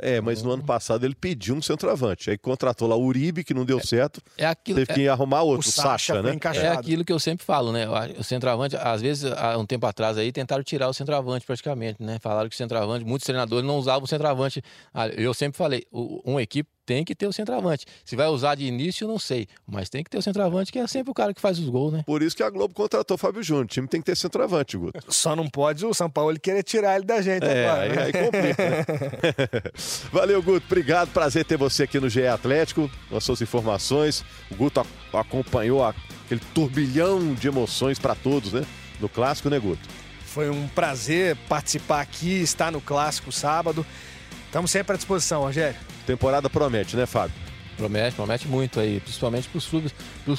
É, 0.00 0.20
mas 0.20 0.42
no 0.42 0.50
ano 0.50 0.64
passado 0.64 1.04
ele 1.04 1.14
pediu 1.14 1.54
um 1.54 1.62
centroavante. 1.62 2.28
Aí 2.28 2.36
contratou 2.36 2.88
lá 2.88 2.96
o 2.96 3.04
Uribe, 3.04 3.44
que 3.44 3.54
não 3.54 3.64
deu 3.64 3.78
certo. 3.78 4.20
É 4.36 4.44
aquilo, 4.44 4.84
teve 4.84 4.92
que 4.92 5.08
arrumar 5.08 5.42
outro, 5.42 5.68
o 5.68 5.72
Sacha, 5.72 6.20
né? 6.20 6.36
É 6.54 6.68
aquilo 6.68 7.04
que 7.04 7.12
eu 7.12 7.20
sempre 7.20 7.44
falo, 7.46 7.70
né? 7.72 7.86
O 8.18 8.24
centroavante, 8.24 8.76
às 8.76 9.00
vezes, 9.00 9.32
há 9.32 9.56
um 9.56 9.64
tempo 9.64 9.86
atrás 9.86 10.18
aí, 10.18 10.32
tentaram 10.32 10.64
tirar 10.64 10.88
o 10.88 10.92
centroavante 10.92 11.46
praticamente, 11.46 12.02
né? 12.02 12.18
Falaram 12.20 12.48
que 12.48 12.54
o 12.54 12.58
centroavante, 12.58 13.04
muitos 13.04 13.24
treinadores 13.24 13.64
não 13.64 13.78
usavam 13.78 14.02
o 14.02 14.08
centroavante. 14.08 14.62
Ah, 14.92 15.06
eu 15.08 15.32
sempre 15.32 15.56
falei, 15.56 15.86
uma 15.92 16.42
equipe 16.42 16.68
tem 16.86 17.04
que 17.04 17.14
ter 17.14 17.26
o 17.26 17.32
centroavante. 17.32 17.86
Se 18.04 18.14
vai 18.16 18.26
usar 18.28 18.54
de 18.54 18.64
início, 18.64 19.06
não 19.06 19.18
sei. 19.18 19.48
Mas 19.66 19.88
tem 19.88 20.04
que 20.04 20.10
ter 20.10 20.18
o 20.18 20.22
centroavante, 20.22 20.70
que 20.70 20.78
é 20.78 20.86
sempre 20.86 21.10
o 21.10 21.14
cara 21.14 21.32
que 21.32 21.40
faz 21.40 21.58
os 21.58 21.68
gols, 21.68 21.92
né? 21.92 22.02
Por 22.06 22.22
isso 22.22 22.36
que 22.36 22.42
a 22.42 22.50
Globo 22.50 22.74
contratou 22.74 23.14
o 23.14 23.18
Fábio 23.18 23.42
Júnior. 23.42 23.64
O 23.64 23.68
time 23.68 23.88
tem 23.88 24.00
que 24.00 24.06
ter 24.06 24.16
centroavante, 24.16 24.76
Guto. 24.76 25.00
Só 25.08 25.34
não 25.34 25.48
pode 25.48 25.84
o 25.84 25.94
São 25.94 26.10
Paulo 26.10 26.38
querer 26.38 26.62
tirar 26.62 26.96
ele 26.96 27.04
da 27.04 27.20
gente 27.22 27.44
é, 27.44 27.68
agora. 27.68 27.82
Aí, 27.82 27.98
aí 27.98 28.12
complica, 28.12 28.70
né? 28.70 28.84
Valeu, 30.12 30.42
Guto. 30.42 30.66
Obrigado. 30.66 31.10
Prazer 31.10 31.44
ter 31.44 31.56
você 31.56 31.84
aqui 31.84 31.98
no 31.98 32.08
GE 32.08 32.26
Atlético, 32.26 32.90
com 33.08 33.16
as 33.16 33.24
suas 33.24 33.40
informações. 33.40 34.24
O 34.50 34.54
Guto 34.54 34.84
acompanhou 35.12 35.84
aquele 35.84 36.40
turbilhão 36.54 37.34
de 37.34 37.48
emoções 37.48 37.98
para 37.98 38.14
todos, 38.14 38.52
né? 38.52 38.64
No 39.00 39.08
clássico, 39.08 39.48
né, 39.48 39.58
Guto? 39.58 39.88
Foi 40.26 40.50
um 40.50 40.66
prazer 40.68 41.36
participar 41.48 42.00
aqui, 42.00 42.42
estar 42.42 42.72
no 42.72 42.80
clássico 42.80 43.30
sábado. 43.30 43.86
Estamos 44.46 44.70
sempre 44.70 44.94
à 44.94 44.96
disposição, 44.96 45.42
Rogério. 45.42 45.78
Temporada 46.06 46.50
promete, 46.50 46.96
né, 46.96 47.06
Fábio? 47.06 47.34
Promete, 47.76 48.14
promete 48.14 48.46
muito 48.46 48.78
aí, 48.78 49.00
principalmente 49.00 49.48
para 49.48 49.58
os 49.58 49.66
clubes, 49.66 49.92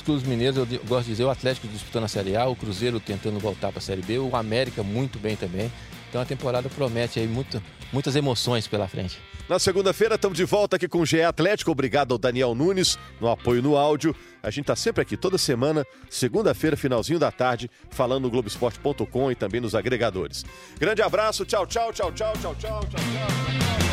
clubes 0.04 0.24
mineiros, 0.24 0.58
eu 0.58 0.66
gosto 0.86 1.06
de 1.06 1.12
dizer, 1.12 1.26
o 1.26 1.30
Atlético 1.30 1.68
disputando 1.68 2.06
a 2.06 2.08
Série 2.08 2.36
A, 2.36 2.46
o 2.46 2.56
Cruzeiro 2.56 3.00
tentando 3.00 3.40
voltar 3.40 3.72
para 3.72 3.80
a 3.80 3.82
Série 3.82 4.02
B, 4.02 4.18
o 4.20 4.36
América 4.36 4.82
muito 4.84 5.20
bem 5.20 5.36
também. 5.36 5.72
Então 6.10 6.22
a 6.22 6.26
temporada 6.26 6.70
promete 6.70 7.20
aí 7.20 7.28
muito, 7.28 7.62
muitas 7.92 8.16
emoções 8.16 8.68
pela 8.68 8.88
frente. 8.88 9.20
Na 9.50 9.60
segunda-feira 9.60 10.16
estamos 10.16 10.38
de 10.38 10.46
volta 10.46 10.78
aqui 10.78 10.88
com 10.88 11.00
o 11.00 11.06
GE 11.06 11.22
Atlético. 11.22 11.72
Obrigado 11.72 12.14
ao 12.14 12.18
Daniel 12.18 12.56
Nunes 12.56 12.98
no 13.20 13.28
apoio 13.28 13.62
no 13.62 13.76
áudio. 13.76 14.16
A 14.42 14.50
gente 14.50 14.62
está 14.62 14.76
sempre 14.78 15.02
aqui 15.02 15.18
toda 15.18 15.38
semana, 15.38 15.86
segunda-feira, 16.10 16.78
finalzinho 16.78 17.20
da 17.20 17.32
tarde, 17.32 17.70
falando 17.90 18.24
no 18.24 18.30
Globoesporte.com 18.30 19.32
e 19.32 19.36
também 19.36 19.60
nos 19.60 19.76
agregadores. 19.76 20.46
Grande 20.80 21.02
abraço, 21.02 21.44
tchau, 21.44 21.68
tchau, 21.68 21.92
tchau, 21.92 22.14
tchau, 22.14 22.34
tchau, 22.34 22.56
tchau, 22.56 22.56
tchau. 22.56 22.90
tchau. 22.90 23.85